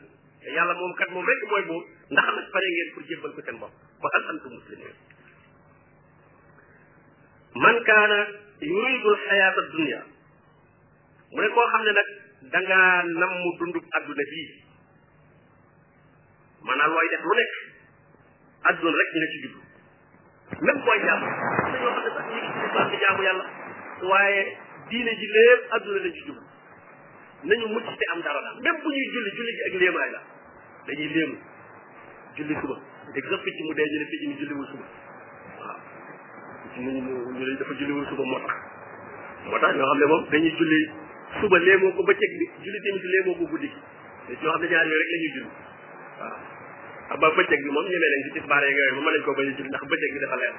yalla 0.54 0.72
ya 0.72 0.78
mom 0.80 0.92
kat 0.94 1.10
mom 1.10 1.26
rek 1.26 1.42
moy 1.50 1.62
boobu 1.68 1.86
ndax 2.14 2.26
na 2.36 2.40
pare 2.54 2.68
ngeen 2.70 2.88
pour 2.94 3.02
jëfël 3.10 3.32
ko 3.34 3.40
seen 3.46 3.56
bopp 3.58 3.74
ba 4.02 4.08
hal 4.14 4.22
antum 4.30 4.52
muslimin 4.54 4.94
man 7.62 7.76
kana 7.88 8.18
yuridu 8.70 9.10
ad 9.48 9.56
dunya 9.74 10.02
mu 11.34 11.40
ne 11.42 11.48
ko 11.54 11.62
xamne 11.72 11.90
nak 11.98 12.08
da 12.52 12.58
nga 12.68 12.78
nam 13.04 13.30
mu 13.42 13.50
dundub 13.58 13.82
aduna 13.96 14.24
bii 14.30 14.70
maanaam 16.66 16.90
looy 16.96 17.08
def 17.12 17.22
lu 17.30 17.34
nekk 17.38 17.52
adduna 18.70 18.96
rek 19.00 19.10
nga 19.14 19.26
ci 19.34 19.38
jublu 19.42 19.62
même 20.68 20.82
booy 20.86 20.98
jàmm 21.02 21.22
dañoo 21.72 21.92
xam 21.92 22.02
ne 22.22 22.66
sax 22.72 22.90
ñu 27.42 27.66
ngi 27.66 28.08
am 28.12 28.20
dara 28.22 28.40
daal 28.40 28.58
même 28.62 28.80
bu 28.82 28.88
ñuy 28.88 29.06
julli 29.12 29.30
julli 29.36 29.52
ji 29.52 29.62
ak 29.66 29.72
dañuy 30.86 31.08
léemu 31.14 31.38
julli 32.36 32.54
suba 32.60 32.76
dégg 33.14 33.28
sax 33.30 33.40
picc 33.44 33.58
mu 33.66 33.74
dee 33.74 33.90
ñu 33.90 33.98
ne 33.98 34.04
picc 34.06 34.22
mi 34.28 34.36
julliwul 34.38 34.66
suba 34.66 34.86
waaw 35.58 35.78
picc 36.62 36.76
ñu 36.78 37.00
moo 37.02 37.56
tax 37.58 37.78
ñoo 37.78 39.58
xam 39.58 39.98
ne 40.00 40.06
moom 40.06 40.26
dañuy 40.30 40.54
julli 40.58 40.90
suba 41.40 41.58
léemoo 41.58 41.92
ko 41.96 42.02
bëccëg 42.04 42.32
bi 42.38 42.46
julli 42.64 42.82
tamit 42.86 43.04
léemoo 43.14 43.34
ko 43.36 43.46
guddi 43.54 43.66
gi 43.68 43.80
ñoo 44.30 44.36
xam 44.52 44.60
ne 44.62 44.68
ñaar 44.68 44.86
rek 44.86 45.10
la 45.10 45.18
julli 45.26 45.42
waaw 45.42 46.51
ba 47.20 47.28
bëccëg 47.36 47.60
bi 47.64 47.68
moom 47.72 47.84
ñemee 47.90 48.10
nañ 48.12 48.22
ci 48.24 48.30
ci 48.40 48.46
baare 48.46 48.68
yooyu 48.72 48.94
moom 48.96 49.04
mën 49.04 49.12
nañ 49.16 49.22
koo 49.26 49.34
bañ 49.36 49.48
a 49.48 49.50
julli 49.56 49.68
ndax 49.68 49.84
bëccëg 49.90 50.12
bi 50.12 50.18
dafa 50.22 50.36
leer 50.40 50.54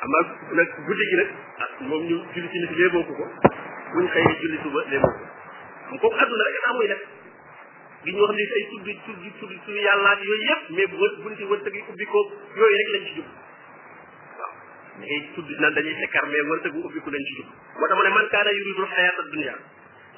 ama 0.00 0.18
nag 0.56 0.68
guddi 0.86 1.04
gi 1.10 1.14
nag 1.20 1.28
ah 1.62 1.68
moom 1.86 2.02
ñu 2.08 2.16
julli 2.34 2.48
ci 2.50 2.58
nit 2.58 2.70
léeboo 2.78 3.04
ko 3.06 3.12
ko 3.14 3.26
buñ 3.94 4.06
xëyee 4.08 4.34
julli 4.40 4.58
suba 4.62 4.82
léeboo 4.88 6.00
ko 6.00 6.06
am 6.10 6.18
adduna 6.24 6.44
rek 6.48 6.56
tax 6.64 6.74
muy 6.74 6.86
def 6.90 7.02
li 8.04 8.12
ñu 8.14 8.20
wax 8.22 8.32
ni 8.34 8.42
ay 8.42 8.66
tudd 8.70 8.86
tudd 9.04 9.22
tudd 9.38 9.52
tudd 9.66 9.76
yàlla 9.78 10.10
yooyu 10.18 10.42
yëpp 10.48 10.62
mais 10.74 10.86
bu 10.86 10.96
bunti 11.22 11.44
da 11.46 11.70
ngay 15.00 15.32
tudd 15.34 15.48
nan 15.60 15.72
dañuy 15.74 15.94
fekkar 15.96 16.26
mais 16.26 16.40
wërsëg 16.44 16.72
bu 16.72 16.82
ubbi 16.84 17.00
ko 17.00 17.10
lañ 17.10 17.24
jub 17.38 17.46
moo 17.78 17.86
tax 17.88 17.96
ma 17.96 18.02
ne 18.04 18.10
man 18.14 18.26
kaana 18.28 18.50
yuridu 18.52 18.82
xayaata 18.86 19.22
dunia 19.30 19.54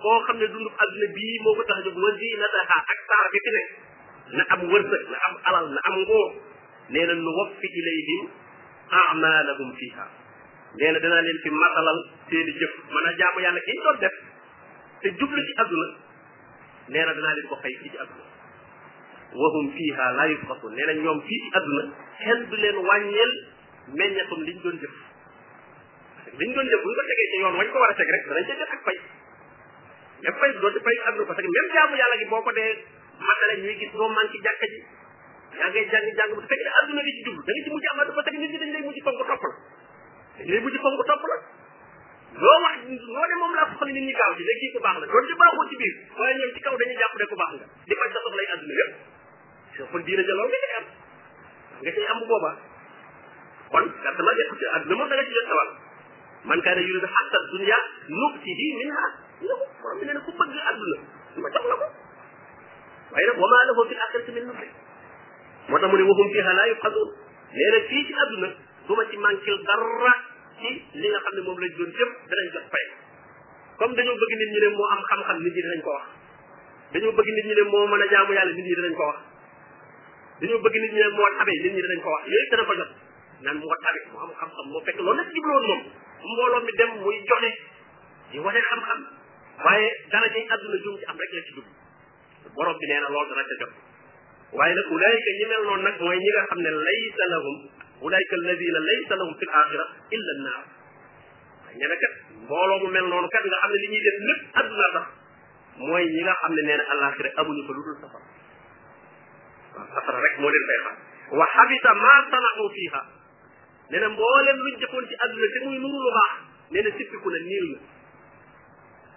koo 0.00 0.18
xam 0.26 0.36
ne 0.38 0.46
dundub 0.48 0.72
adduna 0.80 1.06
bii 1.14 1.38
moo 1.44 1.54
ko 1.54 1.62
tax 1.62 1.78
a 1.78 1.82
jóg 1.86 1.96
wa 2.04 2.10
zinataha 2.18 2.76
ak 2.80 3.06
taar 3.06 3.26
na 4.36 4.44
am 4.54 4.62
wërsëg 4.72 5.04
na 5.12 5.18
am 5.28 5.34
alal 5.48 5.66
na 5.72 5.80
am 5.90 5.96
nguur 6.00 6.30
nee 6.94 7.06
na 7.06 7.12
nu 7.18 7.32
waffi 7.38 7.66
ilayhim 7.80 8.22
amalahum 9.00 9.70
fiha 9.80 10.06
nee 10.80 10.92
na 10.92 10.98
danaa 11.04 11.20
leen 11.26 11.38
fi 11.44 11.50
matalal 11.62 11.98
seeni 12.30 12.52
jëf 12.60 12.72
mën 12.94 13.08
a 13.10 13.16
jaamu 13.20 13.40
yàlla 13.46 13.60
ki 13.66 13.70
ñu 13.76 13.82
doon 13.88 13.98
def 14.04 14.16
te 15.02 15.08
jublu 15.20 15.40
ci 15.48 15.52
aduna 15.64 15.86
nee 16.96 17.04
na 17.04 17.12
danaa 17.18 17.34
leen 17.38 17.48
ko 17.52 17.58
fay 17.64 17.74
fii 17.82 17.90
ci 17.90 17.98
aduna 18.04 18.24
wa 19.42 19.48
hum 19.56 19.66
fiha 19.76 20.10
la 20.18 20.24
yufqasun 20.32 20.72
nee 20.78 20.86
na 20.86 20.92
ñoom 21.02 21.20
fii 21.28 21.40
ci 21.44 21.48
aduna 21.60 21.84
xel 22.24 22.42
du 22.50 22.56
leen 22.64 22.76
wàññeel 22.88 23.32
meññatum 24.00 24.40
liñ 24.48 24.58
doon 24.64 24.76
jëf 24.82 24.96
liñ 26.40 26.50
doon 26.54 26.66
jëf 26.72 26.82
buñ 26.86 26.94
ko 26.96 27.02
tegee 27.12 27.28
ci 27.30 27.36
yoon 27.44 27.54
wañ 27.60 27.68
ko 27.72 27.78
war 27.84 27.90
a 27.90 27.94
teg 28.00 28.10
rek 28.16 28.24
danañ 28.28 28.46
ca 28.48 28.54
jëf 28.64 28.72
ak 28.78 28.82
fay 28.88 28.98
mais 30.22 30.34
fay 30.40 30.52
doon 30.60 30.72
di 30.72 30.80
fay 30.88 30.96
aduna 31.08 31.24
parce 31.28 31.40
que 31.42 31.50
même 31.58 31.72
jaamu 31.76 31.94
yàlla 32.00 32.16
gi 32.20 32.26
boo 32.34 32.42
ko 32.46 32.52
dee 32.60 32.72
matale 33.22 33.54
ñuy 33.62 33.74
gis 33.78 33.92
moom 33.94 34.12
maa 34.14 34.24
ngi 34.26 34.34
ci 34.36 34.42
jàkka 34.46 34.66
ji 34.72 34.78
yaa 35.58 35.68
ngay 35.72 35.84
jàng 35.92 36.06
jàng 36.18 36.30
bu 36.36 36.42
fekk 36.50 36.62
ne 36.66 36.70
adduna 36.80 37.02
bi 37.06 37.12
ci 37.16 37.20
jublu 37.28 37.42
da 37.46 37.52
nga 37.52 37.62
ci 37.64 37.70
mujj 37.72 37.86
am 37.92 37.96
parce 38.02 38.22
que 38.24 38.30
nit 38.32 38.40
ñi 38.50 38.58
dañ 38.62 38.70
lay 38.76 38.82
mujj 38.86 38.98
fonk 39.04 39.18
topp 39.28 39.42
la 39.46 39.54
dañ 40.36 40.46
lay 40.52 40.60
mujj 40.62 40.76
fonk 40.84 41.00
topp 41.10 41.22
la 41.30 41.36
loo 42.44 42.56
wax 42.64 42.76
loo 43.14 43.26
ne 43.30 43.34
moom 43.42 43.52
laa 43.58 43.68
soxla 43.72 43.92
nit 43.92 44.04
ñi 44.08 44.14
gaaw 44.20 44.32
ci 44.38 44.42
ne 44.48 44.52
kii 44.60 44.72
ku 44.74 44.78
baax 44.86 44.96
la 45.00 45.06
doon 45.12 45.24
ci 45.30 45.34
baaxoo 45.42 45.68
ci 45.70 45.76
biir 45.80 45.94
waaye 46.18 46.34
ñoom 46.40 46.50
ci 46.56 46.60
kaw 46.66 46.74
dañuy 46.82 46.96
jàpp 47.02 47.14
ne 47.18 47.24
ku 47.32 47.36
baax 47.42 47.50
nga 47.56 47.66
di 47.88 47.94
faj 48.00 48.10
sa 48.16 48.20
soxlay 48.26 48.46
adduna 48.54 48.74
yëpp 48.80 48.92
so 49.76 49.82
kon 49.92 50.02
diina 50.06 50.22
ja 50.26 50.32
loolu 50.36 50.56
nga 51.82 51.90
cay 51.96 52.06
am 52.14 52.18
bu 52.22 52.26
boobaa 52.30 52.54
kon 53.74 53.84
certainement 54.02 54.36
nekk 54.42 54.54
ci 54.62 54.66
adduna 54.78 54.96
moom 55.02 55.08
da 55.10 55.14
nga 55.20 55.26
ci 55.30 55.36
jot 55.38 55.48
sawal 55.52 55.70
man 56.52 56.60
kaana 56.68 56.80
yuridu 56.88 57.08
xatta 57.16 57.38
dunia 57.54 57.78
nutihi 58.18 58.66
minha 58.82 59.06
na 59.46 59.52
ko 59.60 59.64
borom 59.80 59.96
bi 60.00 60.04
nee 60.06 60.16
na 60.18 60.22
ku 60.26 60.32
bëgg 60.38 60.56
adduna 60.70 61.90
waaye 63.12 63.24
nag 63.28 63.38
wa 63.44 63.48
maa 63.52 63.64
lahu 63.68 63.80
fil 63.88 64.00
axirati 64.04 64.30
min 64.34 64.44
nasiib 64.48 64.72
moo 65.68 65.78
tax 65.82 65.90
mu 65.92 65.96
ne 66.00 66.04
wahum 66.10 66.28
fiihaa 66.34 66.56
laa 66.58 66.68
yubxasuun 66.72 67.08
nee 67.58 67.70
na 67.72 67.78
fii 67.88 68.02
ci 68.08 68.12
àdduna 68.24 68.48
du 68.88 68.92
ma 68.98 69.04
ci 69.10 69.16
manquil 69.24 69.58
dara 69.68 70.12
ci 70.60 70.70
li 71.02 71.06
nga 71.12 71.18
xam 71.24 71.34
ne 71.36 71.40
moom 71.46 71.58
lañ 71.62 71.72
doon 71.78 71.90
jëm 71.98 72.10
danañ 72.32 72.48
jox 72.56 72.64
fay 72.74 72.84
comme 73.80 73.94
dañoo 73.98 74.16
bëgg 74.22 74.32
nit 74.42 74.48
ñi 74.54 74.60
ne 74.64 74.68
moo 74.76 74.88
am 74.94 75.00
xam-xam 75.10 75.38
nit 75.44 75.54
ñi 75.56 75.62
danañ 75.66 75.80
ko 75.86 75.90
wax 75.96 76.04
dañoo 76.92 77.12
bëgg 77.18 77.28
nit 77.36 77.44
ñi 77.48 77.54
ne 77.56 77.62
moo 77.72 77.86
mën 77.90 78.02
a 78.02 78.06
jaamu 78.12 78.32
yàlla 78.32 78.52
nit 78.56 78.64
ñi 78.66 78.74
danañ 78.80 78.94
ko 78.98 79.04
wax 79.12 79.18
dañoo 80.40 80.62
bëgg 80.64 80.74
nit 80.82 80.92
ñi 80.96 81.02
moo 81.16 81.26
tabe 81.38 81.52
nit 81.62 81.72
ñi 81.76 81.82
danañ 81.84 82.00
ko 82.04 82.08
wax 82.16 82.22
yooyu 82.32 82.48
dana 82.50 82.64
ko 82.68 82.74
jot 82.80 82.92
nan 83.44 83.54
moo 83.60 83.76
tabe 83.84 84.00
moo 84.12 84.20
am 84.24 84.30
xam-xam 84.40 84.66
moo 84.72 84.80
fekk 84.88 84.98
loolu 85.04 85.18
nag 85.20 85.28
jubloon 85.36 85.64
moom 85.68 85.82
mbooloo 86.32 86.64
mi 86.64 86.72
dem 86.80 86.90
muy 87.04 87.18
joxe 87.28 87.50
di 88.32 88.36
waxe 88.44 88.60
xam-xam 88.70 89.00
waaye 89.64 89.86
dara 90.10 90.26
jay 90.32 90.44
àdduna 90.56 90.76
jum 90.84 90.94
ci 90.98 91.04
am 91.10 91.16
rek 91.20 91.32
la 91.36 91.44
ci 91.48 91.54
dugg 91.60 91.81
borom 92.56 92.76
bi 92.80 92.86
neena 92.92 93.08
lool 93.14 93.26
dana 93.30 93.44
ca 93.48 93.54
jot 93.62 93.72
waaye 94.58 94.72
nag 94.78 94.88
ulaayika 94.94 95.30
ñi 95.38 95.44
mel 95.52 95.62
noonu 95.68 95.82
nag 95.88 95.96
mooy 96.04 96.18
ñi 96.22 96.30
nga 96.34 96.42
xam 96.50 96.60
ne 96.64 96.70
laysa 96.86 97.24
lahum 97.32 97.56
ulaayika 98.06 98.34
alladina 98.38 98.78
laysa 98.88 99.12
lahum 99.20 99.34
fi 99.40 99.44
l 99.48 99.52
axira 99.60 99.86
illa 100.16 100.32
nnaar 100.40 100.64
ñe 101.78 101.86
ne 101.90 101.96
kat 102.02 102.12
mbooloo 102.44 102.78
mu 102.84 102.88
mel 102.96 103.06
noonu 103.12 103.28
kat 103.32 103.44
nga 103.48 103.58
xam 103.62 103.70
ne 103.72 103.78
li 103.82 103.88
ñuy 103.92 104.02
def 104.06 104.16
lépp 104.30 104.42
àdduna 104.60 104.88
tax 104.96 105.06
mooy 105.86 106.04
ñi 106.14 106.20
nga 106.26 106.34
xam 106.42 106.52
ne 106.56 106.62
nee 106.68 106.76
na 106.78 106.84
alaxira 106.94 107.28
amuñu 107.40 107.62
fa 107.68 107.72
lu 107.72 107.82
dul 107.86 107.96
safara 108.02 108.26
waaw 109.72 109.88
safara 109.96 110.18
rek 110.24 110.34
moo 110.40 110.52
leen 110.52 110.64
fay 110.70 110.78
xam 110.84 110.96
wa 111.38 111.44
habita 111.56 111.90
ma 112.04 112.12
sanau 112.30 112.68
fiha 112.76 113.00
nee 113.90 114.00
na 114.00 114.06
mboolem 114.14 114.56
luñ 114.64 114.74
jëfoon 114.80 115.04
ci 115.08 115.14
àdduna 115.24 115.46
te 115.54 115.58
muy 115.64 115.78
nuru 115.82 115.98
lu 116.04 116.10
baax 116.20 116.32
nee 116.72 116.82
na 116.84 116.90
sippiku 116.96 117.28
na 117.32 117.38
niil 117.48 117.66
na 117.74 117.80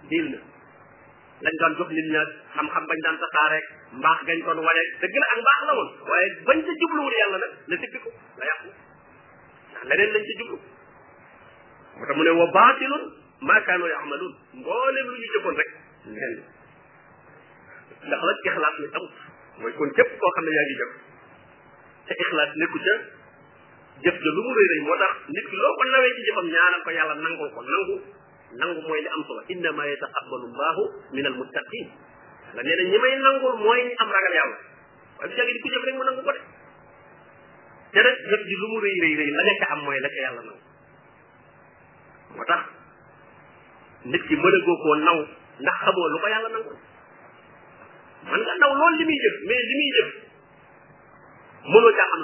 niil 0.08 0.28
na 0.32 0.38
lañ 1.44 1.54
daan 1.60 1.72
jox 1.78 1.88
nit 1.96 2.06
ña 2.14 2.22
xam-xam 2.54 2.84
bañ 2.88 2.98
daan 3.04 3.16
tasaare 3.22 3.58
mbaax 3.98 4.18
gañ 4.26 4.38
doon 4.46 4.58
wane 4.66 4.82
dëgg 5.00 5.14
la 5.22 5.26
ak 5.32 5.38
mbaax 5.44 5.60
la 5.68 5.72
woon 5.78 5.90
waaye 6.08 6.28
bañ 6.46 6.58
ca 6.66 6.72
jubluwul 6.80 7.14
yàlla 7.20 7.36
nag 7.42 7.52
la 7.70 7.76
sibbi 7.82 7.98
ko 8.04 8.10
la 8.38 8.44
yàqu 8.50 8.68
ndax 9.86 9.98
lañ 10.12 10.24
ca 10.26 10.32
jublu 10.40 10.56
moo 11.96 12.06
tax 12.06 12.12
mu 12.16 12.22
ne 12.24 12.30
wa 12.40 12.46
baatilun 12.56 13.02
maa 13.48 13.60
kaanu 13.66 13.86
yaamaluun 13.94 14.34
mboolem 14.58 15.06
lu 15.10 15.16
ñu 15.22 15.28
jëfoon 15.34 15.56
rek 15.60 15.70
neen 16.14 16.32
la 18.08 18.16
képp 19.96 20.10
koo 20.20 20.30
xam 20.34 20.44
ne 20.44 20.50
yaa 20.56 20.64
ngi 20.66 20.74
jëf 20.80 20.90
te 22.06 22.12
ixlaas 22.22 22.50
nekku 22.60 22.78
ca 22.86 22.94
jëf 24.04 24.16
ja 24.24 24.30
lu 24.36 24.40
mu 24.46 24.52
rëy 24.56 24.66
rëy 24.72 24.80
moo 24.86 24.96
tax 25.02 25.14
nit 25.34 25.44
ki 25.50 25.56
loo 25.62 25.74
ko 25.76 25.82
nawee 25.84 26.12
ci 26.16 26.22
jëfam 26.30 26.46
ñaanal 26.54 26.82
ko 26.84 26.90
yàlla 26.96 27.14
nangul 27.22 27.50
ko 27.54 27.60
nangu 27.70 27.96
nangu 28.54 28.80
mooy 28.86 29.00
li 29.04 29.08
am 29.14 29.22
solo 29.28 29.40
innama 29.52 29.82
yataqabbalu 29.90 30.46
llahu 30.58 30.82
min 31.16 31.26
al 31.30 31.34
muttaqin 31.38 31.86
la 32.54 32.62
nee 32.62 32.76
na 32.76 32.82
ñi 32.90 32.98
may 33.04 33.14
nangul 33.18 33.54
mooy 33.64 33.80
ñi 33.84 33.94
am 34.02 34.08
ragal 34.10 34.32
yàlla 34.38 34.56
mu 34.56 34.64
ko 35.16 35.26
de 35.26 35.34
te 35.34 35.42
nag 35.42 35.96
mu 35.96 36.02
am 39.70 39.80
mooy 39.82 39.98
la 40.00 40.08
yàlla 40.24 40.42
nangu 40.46 40.62
tax 42.46 42.62
nit 44.04 44.22
ki 44.28 44.34
mën 44.36 45.04
naw 45.04 45.26
ndax 45.58 45.76
xamoo 45.84 46.08
lu 46.10 46.18
ko 46.20 46.28
yàlla 46.28 46.48
nangu 46.54 46.74
man 48.30 48.40
nga 48.42 48.54
naw 48.60 48.70
loolu 48.78 48.96
li 48.98 49.04
muy 49.08 49.18
jëf 49.22 49.36
mais 49.48 49.62
li 49.70 49.74
muy 49.78 49.90
jëf 49.96 50.10
mënoo 51.70 51.92
caa 51.98 52.08
xam 52.10 52.22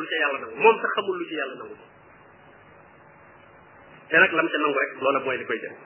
ci 4.50 4.56
nangu 4.60 4.78
rek 4.82 4.92
loola 5.00 5.18
mooy 5.20 5.38
li 5.38 5.44
koy 5.46 5.58
jëf 5.62 5.76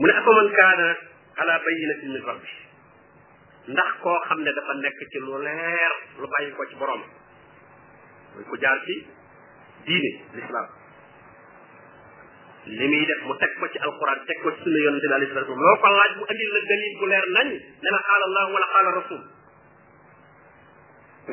mu 0.00 0.06
ne 0.08 0.12
afa 0.18 0.30
man 0.36 0.48
kaana 0.56 0.86
ala 1.44 1.56
bayyinati 1.64 2.06
min 2.10 2.22
rabbi 2.28 2.50
ndax 3.68 3.90
koo 4.02 4.18
xam 4.26 4.40
ne 4.46 4.50
dafa 4.58 4.74
nekk 4.82 5.00
ci 5.12 5.18
lu 5.20 5.36
leer 5.46 5.92
lu 6.20 6.26
bàyyi 6.34 6.52
ko 6.56 6.64
ci 6.70 6.74
borom 6.80 7.02
mooy 8.34 8.44
ku 8.48 8.56
jaar 8.64 8.78
ci 8.88 8.96
diine 9.86 10.10
l'islam 10.34 10.68
li 12.78 12.86
muy 12.92 13.04
def 13.10 13.20
mu 13.28 13.36
teg 13.44 13.52
ko 13.60 13.68
ci 13.74 13.78
alquran 13.78 14.24
teg 14.30 14.40
ko 14.42 14.48
ci 14.56 14.62
sunna 14.64 14.78
yonente 14.86 15.06
bi 15.06 15.12
alayhi 15.18 15.32
salatu 15.34 15.52
loo 15.64 15.76
ko 15.76 15.86
laaj 15.98 16.12
mu 16.16 16.24
andil 16.32 16.50
la 16.56 16.60
dalil 16.70 16.94
bu 17.00 17.06
leer 17.12 17.24
nañ 17.36 17.46
ne 17.82 17.88
la 17.94 18.00
qaala 18.08 18.24
allah 18.30 18.46
wala 18.56 18.66
qaala 18.72 18.90
rasul 19.04 19.22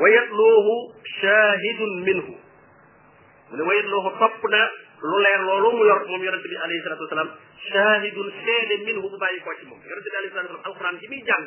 wa 0.03 0.07
yatluuhu 0.15 0.73
shahidun 1.19 1.93
minhu 2.09 2.33
mu 3.49 3.53
ne 3.55 3.63
wa 3.63 3.73
yatluuhu 3.79 4.09
topp 4.19 4.43
na 4.51 4.61
lu 5.01 5.17
leer 5.21 5.39
loolu 5.45 5.69
mu 5.77 5.83
yor 5.85 5.99
moom 6.09 6.21
yonente 6.25 6.47
bi 6.49 6.57
alayhi 6.57 6.81
salatu 6.85 7.03
wasalaam 7.05 7.29
shahidun 7.69 8.27
seede 8.45 8.75
minhu 8.87 9.01
bu 9.05 9.17
bàyyi 9.21 9.41
ko 9.45 9.53
ci 9.59 9.65
moom 9.69 9.79
yonente 9.85 10.09
bi 10.13 10.17
alayhi 10.17 10.33
salatu 10.33 10.49
wasalaam 10.49 10.67
alquran 10.73 10.95
gi 11.01 11.07
muy 11.11 11.21
jàng 11.27 11.45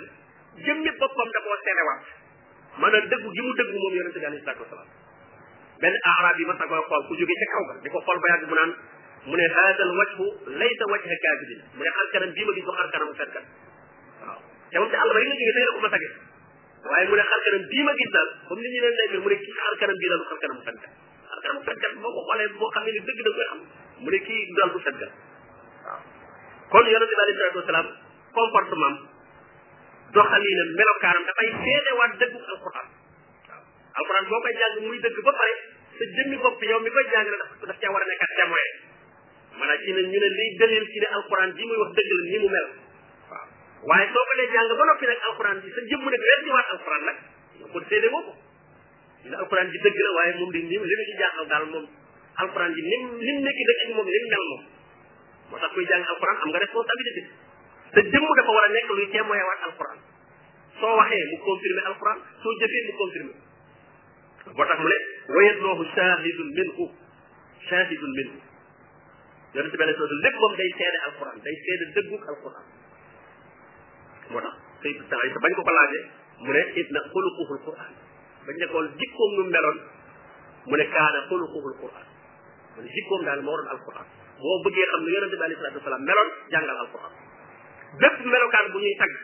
jëmmi 0.67 0.91
boppam 1.03 1.29
da 1.35 1.41
koo 1.47 1.57
seedewaat 1.65 2.01
mën 2.79 2.95
a 2.95 3.01
dëggu 3.11 3.29
gi 3.35 3.43
mu 3.47 3.53
dëggu 3.61 3.77
moom 3.83 3.95
yonente 3.99 4.19
bi 4.23 4.27
alayhi 4.31 4.45
salatu 4.47 4.63
wasalaam 4.65 4.89
benn 5.83 5.95
arab 6.15 6.37
yi 6.39 6.47
masa 6.53 6.65
koy 6.71 6.81
xool 6.87 7.03
ku 7.09 7.13
jóge 7.23 7.35
ca 7.43 7.47
kaw 7.55 7.63
ga 7.71 7.75
di 7.83 7.89
ko 7.91 7.99
xool 8.07 8.19
ba 8.23 8.27
yàgg 8.35 8.47
mu 8.51 8.55
naan 8.55 8.71
mu 9.27 9.35
ne 9.37 9.47
hada 9.59 9.83
al 9.89 9.95
wajhu 9.99 10.27
laysa 10.63 10.85
wajha 10.95 11.17
kadibin 11.27 11.59
mu 11.75 11.83
ne 11.83 11.91
xarkanam 11.99 12.31
bii 12.39 12.47
ma 12.47 12.53
gis 12.55 12.65
du 12.67 12.73
xarkanamu 12.79 13.15
fekkat 13.19 13.45
waaw 14.23 14.41
te 14.71 14.77
moom 14.79 14.91
te 14.95 14.97
àll 15.03 15.11
ba 15.11 15.19
yi 15.19 15.27
nga 15.27 15.37
jóge 15.43 15.53
tey 15.59 15.65
la 15.67 15.73
ko 15.75 15.81
ma 15.87 15.91
tage 15.97 16.09
waaye 16.87 17.05
mu 17.11 17.17
ne 17.19 17.25
xarkanam 17.35 17.63
bii 17.75 17.85
ma 17.89 17.93
gis 18.03 18.11
daal 18.15 18.29
comme 18.47 18.61
ni 18.63 18.69
ñu 18.75 18.81
leen 18.87 18.95
lay 19.03 19.09
mu 19.25 19.29
ne 19.31 19.37
ki 19.43 19.51
xarkanam 19.59 19.97
bii 20.05 20.11
la 20.11 20.17
du 20.23 20.27
xarkanamu 20.33 20.63
fekkat 20.71 20.95
kanam 21.41 21.65
fenkat 21.67 21.93
boo 22.01 22.11
ko 22.17 22.21
xoolee 22.31 22.49
boo 22.61 22.71
ni 22.85 22.95
dëgg 23.07 23.21
da 23.37 23.45
am 23.55 23.61
mu 24.05 24.09
ne 24.15 24.19
kii 24.27 24.43
dal 24.59 24.71
du 24.73 24.79
fenkat 24.87 25.13
kon 26.73 26.85
yonente 26.93 27.13
bi 27.17 27.23
alayhi 27.23 27.39
salatu 27.39 27.61
wasalaam 27.63 27.89
comportement 28.39 28.99
doxalinam 30.17 30.69
melokaanam 30.81 31.25
dafay 31.31 31.49
seedewaat 31.65 32.13
dëggu 32.23 32.39
alquran 32.53 32.89
waaw 32.93 32.93
nah. 33.49 33.99
alquran 34.01 34.25
boo 34.31 34.41
koy 34.47 34.55
jàng 34.61 34.75
muy 34.87 34.99
dëgg 35.07 35.19
ba 35.29 35.33
pare 35.41 35.55
sa 35.99 36.03
jëmmi 36.17 36.37
bopp 36.45 36.63
yow 36.71 36.81
mi 36.87 36.91
koy 36.97 37.05
jàng 37.13 37.29
la 37.33 37.37
daf 37.43 37.51
daf 37.69 37.79
caa 37.85 38.03
nekkat 38.13 38.33
témoin 38.39 38.71
mana 39.61 39.75
ci 39.85 39.91
ne 39.97 40.03
ñu 40.13 40.19
ne 40.23 40.29
dalil 40.61 40.85
ci 40.95 40.99
ne 41.05 41.09
alquran 41.19 41.51
bi 41.59 41.63
muy 41.71 41.79
wax 41.83 41.91
la 42.09 42.25
ni 42.33 42.39
mu 42.45 42.49
mel 42.57 42.69
waaye 43.89 44.07
soo 44.15 44.25
ko 44.29 44.33
dee 44.41 44.51
jàng 44.57 44.67
ba 44.79 44.85
noppi 44.93 45.07
nag 45.13 45.21
alquran 45.31 45.57
bi 45.65 45.69
sa 45.75 45.81
jëmm 45.91 46.05
nag 46.15 46.23
weddi 46.29 46.51
waat 46.57 46.69
alquran 46.77 47.03
nag 47.07 47.19
ko 47.73 48.39
la 49.29 49.37
alxuraan 49.39 49.69
ji 49.71 49.79
dëgg 49.85 49.99
la 50.05 50.11
waaye 50.17 50.33
moom 50.39 50.51
di 50.53 50.61
li 50.67 50.77
ma 50.79 50.87
ci 51.09 51.15
jaaxal 51.21 51.47
daal 51.53 51.65
moom 51.73 51.87
alxuraan 52.43 52.73
ji 52.75 52.83
nim 52.91 53.03
nim 53.21 53.39
nekk 53.45 53.59
dëgg 53.69 53.81
ak 53.85 53.91
moom 53.97 54.09
lim 54.15 54.25
mel 54.33 54.45
moom 54.51 54.63
moo 55.51 55.59
tax 55.61 55.73
kuy 55.75 55.85
jàng 55.91 56.05
alxuraan 56.09 56.37
am 56.45 56.49
nga 56.55 56.59
responsabilité 56.65 57.21
te 57.97 58.01
jëmm 58.13 58.29
dafa 58.41 58.53
war 58.57 58.65
a 58.65 58.69
nekk 58.77 58.91
luy 58.99 59.09
témoin 59.13 59.45
waat 59.49 59.61
alxuraan 59.71 59.99
soo 60.81 60.97
waxee 61.03 61.25
mu 61.33 61.37
confirmer 61.49 61.85
alxuraan 61.93 62.21
soo 62.45 62.53
jëfee 62.63 62.87
mu 62.89 62.93
confirmer 63.01 63.37
boo 64.57 64.67
tax 64.73 64.79
mu 64.85 64.89
ne 64.95 64.99
wayetloohu 65.37 65.83
shahidun 65.97 66.51
minhu 66.61 66.85
shahidun 67.69 68.13
minhu 68.19 68.37
yonente 69.55 69.77
bi 69.77 69.83
alei 69.85 69.97
salatu 70.01 70.17
lépp 70.25 70.37
moom 70.45 70.53
day 70.63 70.71
seede 70.81 70.99
alxuraan 71.11 71.39
day 71.49 71.57
seede 71.69 71.85
dëgguk 71.99 72.25
alxuraan 72.31 72.67
moo 74.33 74.41
tax 75.11 75.23
bañ 75.45 75.53
ko 75.57 75.63
ko 75.69 75.73
laajee 75.79 76.05
mu 76.45 76.53
ne 76.57 76.63
it 76.83 76.89
na 76.95 77.01
xuluquhu 77.13 77.75
ba 78.47 78.53
njëkkoon 78.57 78.87
jikkoom 79.01 79.33
nu 79.37 79.43
meloon 79.55 79.79
mu 80.69 80.75
ne 80.81 80.85
kaana 80.95 81.19
xuluquhul 81.29 81.75
quran 81.81 82.07
mu 82.75 82.81
ne 82.85 82.89
jikkoom 82.97 83.23
daal 83.27 83.41
moo 83.47 83.57
doon 83.57 83.69
alquran 83.75 84.07
boo 84.41 84.57
bëggee 84.65 84.87
xam 84.91 85.01
lu 85.05 85.11
yonente 85.15 85.37
bi 85.37 85.45
alayhi 85.45 85.61
salatu 85.61 85.79
wasalaam 85.81 86.03
meloon 86.09 86.29
jàngal 86.53 86.79
alquran 86.85 87.13
bépp 88.01 88.19
melokaan 88.33 88.67
bu 88.73 88.79
ñuy 88.85 88.95
tagg 89.01 89.15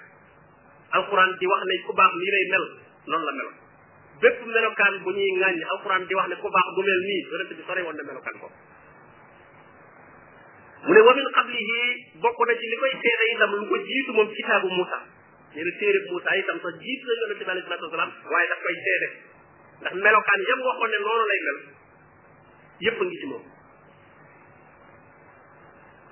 alquran 0.99 1.31
di 1.41 1.47
wax 1.51 1.63
ne 1.69 1.75
ku 1.87 1.93
baax 2.01 2.13
nii 2.21 2.33
lay 2.35 2.47
mel 2.53 2.65
noonu 3.09 3.25
la 3.27 3.33
meloon 3.39 3.57
bépp 4.21 4.39
melokaan 4.55 4.95
bu 5.05 5.11
ñuy 5.17 5.31
ŋàññ 5.43 5.59
alquran 5.75 6.03
di 6.09 6.15
wax 6.17 6.27
ne 6.29 6.37
ku 6.43 6.49
baax 6.55 6.67
bu 6.77 6.81
mel 6.89 7.01
nii 7.09 7.21
yonente 7.31 7.55
bi 7.59 7.63
sore 7.67 7.81
woon 7.87 7.97
na 7.97 8.03
melokaan 8.11 8.37
ko 8.43 8.49
mu 10.87 10.93
ne 10.95 11.01
wa 11.07 11.13
min 11.19 11.29
qablihi 11.37 11.81
bokk 12.23 12.39
na 12.47 12.53
ci 12.59 12.67
li 12.71 12.77
koy 12.81 12.93
seede 13.03 13.25
itam 13.35 13.51
lu 13.61 13.67
ko 13.71 13.77
jiitu 13.89 14.11
moom 14.13 14.29
kitaabu 14.37 14.69
Moussa 14.77 15.01
nee 15.57 15.65
na 15.65 15.73
téere 15.81 15.99
Moussa 16.13 16.33
itam 16.37 16.59
sax 16.61 16.75
jiit 16.85 17.01
la 17.09 17.13
yonente 17.19 17.45
bi 17.45 17.51
alayhi 17.51 17.65
salaatu 17.65 18.13
waaye 18.33 18.49
daf 18.51 18.61
koy 18.65 18.77
seede 18.87 19.09
ndax 19.81 19.95
melokaan 20.05 20.41
yam 20.49 20.61
waxoon 20.69 20.91
ne 20.95 20.99
noonu 21.05 21.25
lay 21.31 21.41
mel 21.47 21.59
yépp 22.87 23.01
a 23.01 23.05
ngi 23.09 23.19
ci 23.23 23.27
moom 23.27 23.45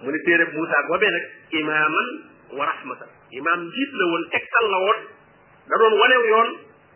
mu 0.01 0.09
ne 0.15 0.19
téere 0.25 0.45
Moussa 0.55 0.81
boobee 0.89 1.13
nag 1.17 1.25
imaaman 1.61 2.09
wa 2.57 2.65
rahmatan 2.73 3.11
imaam 3.41 3.61
jiit 3.77 3.91
la 4.01 4.05
woon 4.13 4.25
tegtal 4.37 4.67
la 4.73 4.79
woon 4.87 5.01
da 5.69 5.75
doon 5.85 5.95
wanew 6.01 6.23
yoon 6.33 6.49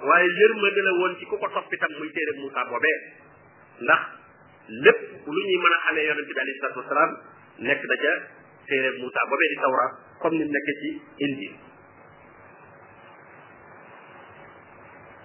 waaye 0.08 0.28
yërmande 0.40 0.80
la 0.88 0.92
woon 1.00 1.12
ci 1.20 1.24
ku 1.28 1.36
ko 1.36 1.48
topp 1.52 1.68
itam 1.76 1.92
muy 2.00 2.08
téere 2.16 2.32
Moussa 2.40 2.64
boobee 2.72 2.96
ndax 3.84 4.02
lépp 4.86 5.00
lu 5.26 5.40
ñuy 5.48 5.58
mën 5.64 5.74
a 5.76 5.78
xamee 5.84 6.08
yonente 6.08 6.32
bi 6.32 6.40
alayhi 6.40 6.58
salaatu 6.60 6.80
wasalaam 6.80 7.12
nekk 7.68 7.82
na 7.92 7.96
ca 8.06 8.12
téere 8.72 8.88
Moussa 9.04 9.20
boobee 9.28 9.50
di 9.52 9.56
tawra 9.60 9.86
comme 10.24 10.36
ni 10.40 10.44
mu 10.48 10.52
nekk 10.56 10.68
ci 10.80 10.88
injil 11.28 11.67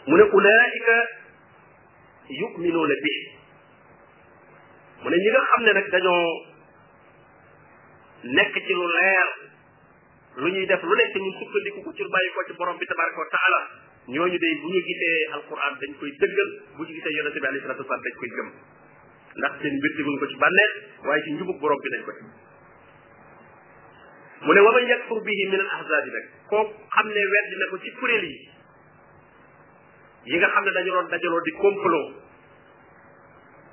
mu 0.07 0.15
ne 0.17 0.23
ulaika 0.37 0.95
yuminuuna 2.39 2.93
bi 3.03 3.13
mu 5.01 5.07
ne 5.09 5.15
ñi 5.21 5.29
nga 5.31 5.39
xam 5.49 5.61
ne 5.63 5.71
nag 5.73 5.87
dañoo 5.91 6.25
nekk 8.35 8.53
ci 8.67 8.73
lu 8.73 8.87
leer 8.95 9.27
lu 10.35 10.47
ñuy 10.51 10.65
def 10.65 10.81
lu 10.83 10.95
nekk 10.95 11.15
ñu 11.15 11.31
sukkandiku 11.39 11.79
ko 11.83 11.91
ci 11.95 12.03
bàyyi 12.03 12.29
ko 12.35 12.43
ci 12.47 12.53
borom 12.59 12.77
bi 12.79 12.85
tabaraka 12.85 13.17
wa 13.19 13.29
taala 13.31 13.59
ñooñu 14.07 14.37
de 14.43 14.47
bu 14.61 14.67
ñu 14.71 14.81
gisee 14.87 15.27
alquran 15.31 15.73
dañ 15.79 15.91
koy 15.99 16.11
dëggal 16.19 16.49
bu 16.75 16.83
ñu 16.83 16.93
gisee 16.99 17.15
yonente 17.17 17.39
bi 17.39 17.47
alayhi 17.47 17.61
salatu 17.63 17.81
wasalam 17.83 18.03
dañ 18.03 18.13
koy 18.19 18.29
gëm 18.35 18.49
ndax 19.39 19.53
seen 19.61 19.75
mbir 19.79 19.91
teguñ 19.97 20.15
ko 20.19 20.27
ci 20.27 20.35
bànneex 20.43 20.71
waaye 21.07 21.23
ci 21.23 21.31
njubug 21.31 21.59
borom 21.59 21.79
bi 21.79 21.89
dañ 21.95 22.03
ko 22.03 22.11
mu 24.43 24.51
ne 24.53 24.59
wa 24.59 24.71
man 24.73 24.83
yakfur 24.87 25.21
bihi 25.23 25.45
min 25.47 25.59
al 25.63 25.71
ahzabi 25.79 26.11
nag 26.11 26.25
koo 26.51 26.63
xam 26.91 27.07
ne 27.07 27.21
weddi 27.35 27.55
na 27.55 27.65
ko 27.71 27.77
ci 27.79 27.89
kuréel 27.99 28.23
yi 28.27 28.51
yi 30.25 30.37
nga 30.39 30.49
xam 30.53 30.63
ne 30.65 30.71
dañu 30.71 30.91
doon 30.93 31.07
dajaloo 31.11 31.41
di 31.43 31.51
complot 31.51 32.07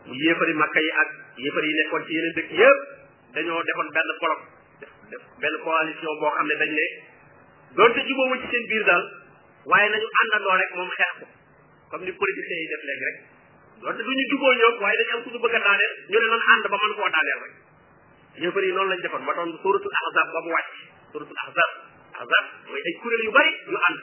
mu 0.06 0.14
yéefari 0.14 0.54
makka 0.54 0.80
yi 0.80 0.90
ak 1.02 1.08
yéefar 1.38 1.64
yi 1.64 1.72
nekkoon 1.78 2.04
ci 2.06 2.12
yeneen 2.14 2.34
dëkk 2.36 2.50
yëpp 2.60 2.80
dañoo 3.34 3.62
defoon 3.62 3.88
benn 3.94 4.10
bloc 4.18 4.38
def 4.80 5.22
benn 5.38 5.54
coalition 5.62 6.18
boo 6.20 6.30
xam 6.36 6.46
ne 6.48 6.54
dañ 6.62 6.70
ne 6.78 6.86
doonte 7.76 8.00
jubóomu 8.08 8.34
ci 8.42 8.48
seen 8.50 8.64
biir 8.66 8.84
daal 8.84 9.04
waaye 9.64 9.88
nañu 9.90 10.08
àndandoo 10.22 10.56
rek 10.58 10.74
moom 10.74 10.90
xeex 10.98 11.12
ko 11.20 11.26
comme 11.90 12.04
ni 12.06 12.12
politiciens 12.18 12.60
yi 12.62 12.68
def 12.74 12.82
léegi 12.90 13.04
rek 13.08 13.18
doonte 13.84 14.02
duñu 14.02 14.24
jubóo 14.32 14.52
ñoom 14.58 14.82
waaye 14.82 14.98
dañu 15.02 15.14
am 15.18 15.22
ku 15.22 15.30
ñu 15.30 15.46
a 15.46 15.60
daaneel 15.66 15.92
ñu 16.10 16.18
ne 16.18 16.28
nan 16.32 16.44
ànd 16.54 16.64
ba 16.70 16.76
mën 16.82 16.94
koo 16.98 17.08
daaneel 17.14 17.40
rek 17.44 17.54
yéefar 18.42 18.64
noonu 18.74 18.90
lañ 18.90 19.00
defoon 19.06 19.24
ba 19.28 19.32
doon 19.38 19.50
suratul 19.62 19.96
ahzab 20.02 20.26
ba 20.34 20.40
mu 20.44 20.50
wàcc 20.56 20.74
suratul 21.14 21.40
ahzab 21.46 21.70
ahzab 22.26 22.44
mooy 22.66 22.82
ay 22.86 22.94
kuréel 22.98 23.22
yu 23.26 23.30
bari 23.38 23.50
ñu 23.70 23.78
ànd 23.88 24.00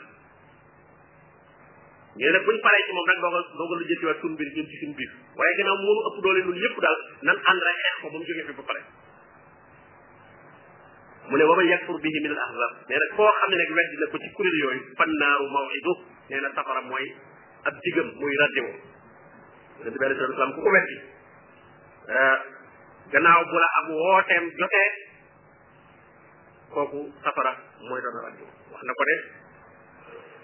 nee 2.18 2.32
na 2.34 2.40
buñ 2.42 2.58
paree 2.62 2.84
ci 2.86 2.92
moom 2.98 3.06
nag 3.08 3.20
dooga 3.24 3.40
dooga 3.58 3.76
lu 3.78 3.86
jëntiwaat 3.90 4.20
suñu 4.22 4.34
mbir 4.38 4.50
ci 4.50 4.86
waaye 5.38 5.54
ginnaaw 5.58 5.78
moonu 5.86 6.02
ëpp 6.10 6.18
doole 6.26 6.40
ñun 6.46 6.58
yëpp 6.64 6.78
daal 6.82 6.98
nan 7.30 7.38
ànd 7.52 7.62
rek 7.68 7.78
xeex 7.84 7.96
ko 8.02 8.06
ba 8.10 8.18
mu 8.18 8.26
jógee 8.26 8.46
fi 8.48 8.54
ba 8.58 8.64
pare 8.70 8.82
mu 11.30 11.36
ne 11.38 11.44
waman 11.46 11.68
yakfur 11.70 11.98
pour 12.02 12.02
min 12.02 12.32
al 12.32 12.42
ahzab 12.46 12.74
nee 12.90 12.98
na 13.02 13.06
koo 13.16 13.30
xam 13.42 13.50
ne 13.50 13.56
nag 13.62 13.72
weddi 13.78 13.98
na 14.02 14.08
ko 14.14 14.18
ci 14.18 14.30
kuréel 14.38 14.58
yooyu 14.62 14.82
fannaaru 14.98 15.46
mawidu 15.54 15.94
nee 16.30 16.42
na 16.42 16.50
safara 16.58 16.82
mooy 16.90 17.06
ab 17.70 17.74
digam 17.86 18.08
muy 18.18 18.34
radio 18.44 18.64
yonente 19.78 19.98
bi 20.02 20.06
alei 20.06 20.18
salaam 20.18 20.54
ku 20.58 20.62
ko 20.66 20.70
weddi 20.74 20.98
eh, 22.18 22.38
gannaaw 23.14 23.42
bu 23.46 23.58
la 23.62 23.70
ab 23.82 23.88
wooteem 23.94 24.46
jotee 24.58 24.90
kooku 26.74 27.00
safara 27.22 27.54
mooy 27.86 28.02
doon 28.02 28.18
radio 28.26 28.46
wax 28.74 28.82
na 28.84 28.94
ko 28.98 29.06
de 29.06 29.46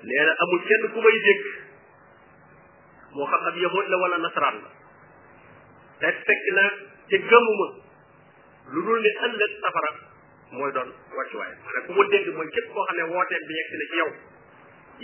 nee 0.04 0.32
amul 0.44 0.62
kenn 0.68 0.84
ku 0.94 1.00
may 1.00 1.18
dégg 1.26 1.42
moo 3.16 3.28
xam 3.32 3.44
ab 3.48 3.56
yahood 3.56 3.86
la 3.88 3.98
wala 4.04 4.18
nasaraan 4.24 4.58
la 4.66 4.70
te 6.02 6.08
fekk 6.28 6.44
na 6.58 6.64
te 7.10 7.18
gëmuma 7.24 7.68
lu 8.74 8.80
dul 8.88 9.00
ne 9.06 9.12
ëllëg 9.28 9.52
safara 9.64 9.92
mooy 10.56 10.72
doon 10.76 10.90
wàccuwaay 11.16 11.54
maanaam 11.66 11.84
ku 11.88 11.92
mu 11.98 12.04
dégg 12.12 12.28
mooy 12.36 12.48
képp 12.56 12.68
koo 12.74 12.86
xam 12.90 12.96
ne 13.00 13.04
wooteem 13.14 13.44
bi 13.48 13.58
yegsi 13.60 13.76
na 13.82 13.86
ci 13.92 13.98
yow 14.02 14.10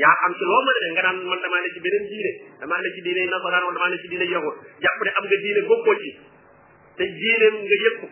yaa 0.03 0.15
xam 0.23 0.33
ci 0.39 0.43
loo 0.51 0.61
mën 0.67 0.75
a 0.75 0.79
ne 0.81 0.87
nga 0.93 1.03
naan 1.07 1.17
man 1.31 1.39
damaa 1.45 1.61
ne 1.63 1.69
ci 1.75 1.79
beneen 1.85 2.05
diine 2.11 2.31
damaa 2.59 2.79
ne 2.83 2.89
ci 2.95 3.01
diine 3.07 3.21
nasaraan 3.31 3.63
wala 3.67 3.77
damaa 3.79 3.91
ne 3.95 4.01
ci 4.03 4.07
diine 4.11 4.25
yahood 4.33 4.57
jàpp 4.83 4.99
ne 5.05 5.11
am 5.19 5.25
nga 5.31 5.37
diine 5.45 5.61
bokkoo 5.71 5.95
ci 6.03 6.11
te 6.99 7.03
diineem 7.19 7.55
nga 7.67 7.77
yëg 7.85 7.95
ko 8.03 8.07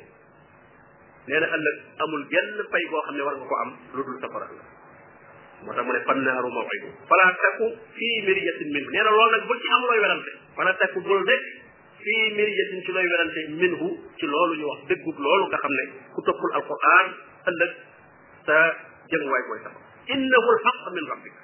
ëllëg 1.56 1.78
amul 2.06 2.23
genn 2.36 2.56
pay 2.71 2.84
boo 2.93 3.04
xam 3.10 3.15
ne 3.19 3.23
war 3.28 3.36
nga 3.36 3.47
ko 3.52 3.56
am 3.65 3.69
lu 3.95 4.02
dul 4.12 4.19
safara 4.23 4.50
la 4.56 4.76
moo 5.65 5.73
tax 5.73 5.83
mu 5.87 5.91
ne 5.93 5.99
fan 6.07 6.19
naaru 6.25 6.49
mawxidu 6.55 6.87
fala 7.09 7.27
takku 7.43 7.65
fii 7.97 8.17
miriyatin 8.27 8.69
minhu 8.75 8.89
nee 8.95 9.01
na 9.01 9.09
loolu 9.15 9.31
nag 9.35 9.45
bul 9.49 9.59
ci 9.63 9.69
am 9.75 9.81
looy 9.89 9.99
werante 10.03 10.31
fala 10.57 10.73
takku 10.81 11.01
bul 11.07 11.23
nekk 11.29 11.43
fii 12.03 12.27
miriyatin 12.37 12.81
ci 12.85 12.91
looy 12.97 13.07
werante 13.13 13.39
minhu 13.61 13.87
ci 14.19 14.25
loolu 14.33 14.53
ñu 14.61 14.65
wax 14.71 14.79
dëggut 14.91 15.17
loolu 15.25 15.45
nga 15.49 15.57
xam 15.63 15.73
ne 15.79 15.83
ku 16.13 16.21
toppul 16.27 16.53
alquran 16.59 17.07
ëllëg 17.51 17.71
sa 18.49 18.57
jënguwaay 19.11 19.43
mooy 19.49 19.59
sama 19.65 19.79
innahu 20.15 20.47
alxaq 20.53 20.81
min 20.97 21.05
rabbika 21.13 21.41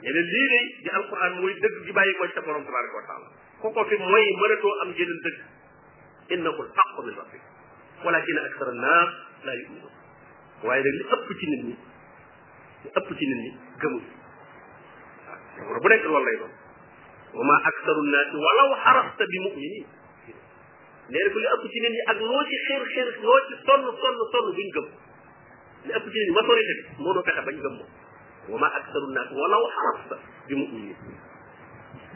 nee 0.00 0.12
na 0.16 0.20
lii 0.32 0.48
day 0.54 0.64
di 0.84 0.88
alquran 0.96 1.32
mooy 1.42 1.52
dëgg 1.60 1.76
gi 1.86 1.92
bàyyi 2.00 2.16
ko 2.20 2.24
ci 2.24 2.32
sa 2.32 2.40
borom 2.48 2.64
tabaraka 2.64 2.96
wa 3.00 3.04
taala 3.10 3.28
ku 3.60 3.66
ko 3.76 3.80
fi 3.92 3.96
mooy 4.06 4.24
mënatoo 4.44 4.74
am 4.84 4.90
jeneen 5.00 5.20
dëgg 5.24 5.40
innahu 6.38 6.60
alxaq 6.66 6.92
min 7.04 7.14
rabbika 7.20 7.46
walakin 8.08 8.36
akthara 8.48 8.72
annas 8.72 9.08
la 9.44 9.52
yu'minun 9.60 9.94
waaye 10.64 10.80
nag 10.88 10.94
li 10.98 11.04
ëpp 11.18 11.26
ci 11.42 11.46
nit 11.54 11.62
ñi 11.68 11.76
ci 12.82 12.88
ëpp 12.96 13.08
ci 13.18 13.24
nit 13.30 13.40
ñi 13.44 13.48
gëmul 13.76 14.02
bu 15.82 15.88
nekk 15.88 16.04
loolu 16.04 16.24
lay 16.24 16.36
doon 16.40 16.52
wa 17.34 17.42
ma 17.44 17.54
aksaru 17.68 18.00
naasi 18.12 18.36
walaw 18.44 18.70
xarasta 18.84 19.24
bi 19.32 19.38
muminin 19.44 19.84
nee 21.12 21.20
na 21.20 21.32
ko 21.34 21.38
li 21.42 21.48
ëpp 21.54 21.64
ci 21.72 21.78
nit 21.84 21.92
ñi 21.96 22.02
ak 22.12 22.18
loo 22.24 22.42
ci 22.48 22.56
xir 22.64 22.82
xir 22.92 23.06
loo 23.24 23.38
ci 23.48 23.54
sonn 23.64 23.84
sonn 24.00 24.16
sonn 24.32 24.46
duñ 24.56 24.68
gëm 24.76 24.86
li 25.84 25.92
ëpp 25.98 26.06
ci 26.12 26.16
nit 26.22 26.26
ñi 26.30 26.34
majorité 26.40 26.72
bi 26.96 27.02
moo 27.04 27.12
doon 27.16 27.24
fexe 27.28 27.42
bañ 27.48 27.56
gëm 27.64 27.74
moom 27.76 27.90
wa 28.48 28.56
ma 28.64 28.68
aksaru 28.80 29.06
naasi 29.16 29.32
walaw 29.40 29.62
xarasta 29.76 30.16
bi 30.48 30.54
muminin 30.56 30.96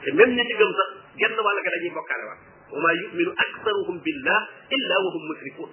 te 0.03 0.09
même 0.17 0.33
ñi 0.39 0.43
ci 0.49 0.55
gëm 0.61 0.73
sax 0.81 0.91
genn 1.21 1.37
wàll 1.45 1.59
ga 1.67 1.71
dañuy 1.77 1.93
bokkaale 1.99 2.25
waat 2.25 2.41
wa 2.73 2.79
ma 2.81 2.91
yuminu 3.05 3.33
aksaruhum 3.45 4.01
billah 4.07 4.41
illa 4.79 4.95
wa 5.05 5.09
hum 5.17 5.25
mushrikun 5.29 5.71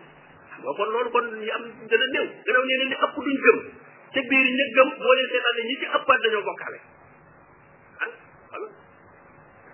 boo 0.62 0.74
kon 0.78 0.90
loolu 0.94 1.10
kon 1.16 1.28
ñi 1.40 1.48
am 1.58 1.64
gën 1.90 2.02
a 2.04 2.08
néew 2.14 2.28
gannaaw 2.46 2.64
nee 2.68 2.78
na 2.78 2.86
li 2.94 2.98
ëpp 3.08 3.16
duñ 3.26 3.40
gëm 3.48 3.60
ca 4.14 4.20
biir 4.30 4.48
njëggam 4.58 4.90
boo 5.02 5.14
leen 5.18 5.30
seetaan 5.32 5.54
ne 5.58 5.64
ñi 5.68 5.76
ci 5.80 5.86
ëppaat 5.98 6.20
dañoo 6.24 6.46
bokkaale 6.48 6.80
ah 8.04 8.10
voilà 8.50 8.68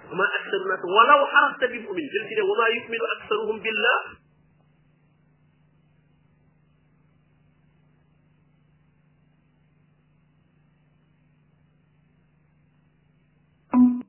wa 0.09 0.13
ma 0.19 0.25
aksaru 0.37 0.65
naas 0.69 0.83
walaw 0.95 1.21
xarasta 1.33 1.65
bi 1.73 1.77
mumin 1.85 2.07
jël 2.13 2.25
ci 2.29 2.33
ne 2.35 2.43
wa 2.49 2.53
ma 2.59 2.65
yuminu 2.75 3.05
aksaruhum 3.15 3.57
billah 3.65 3.99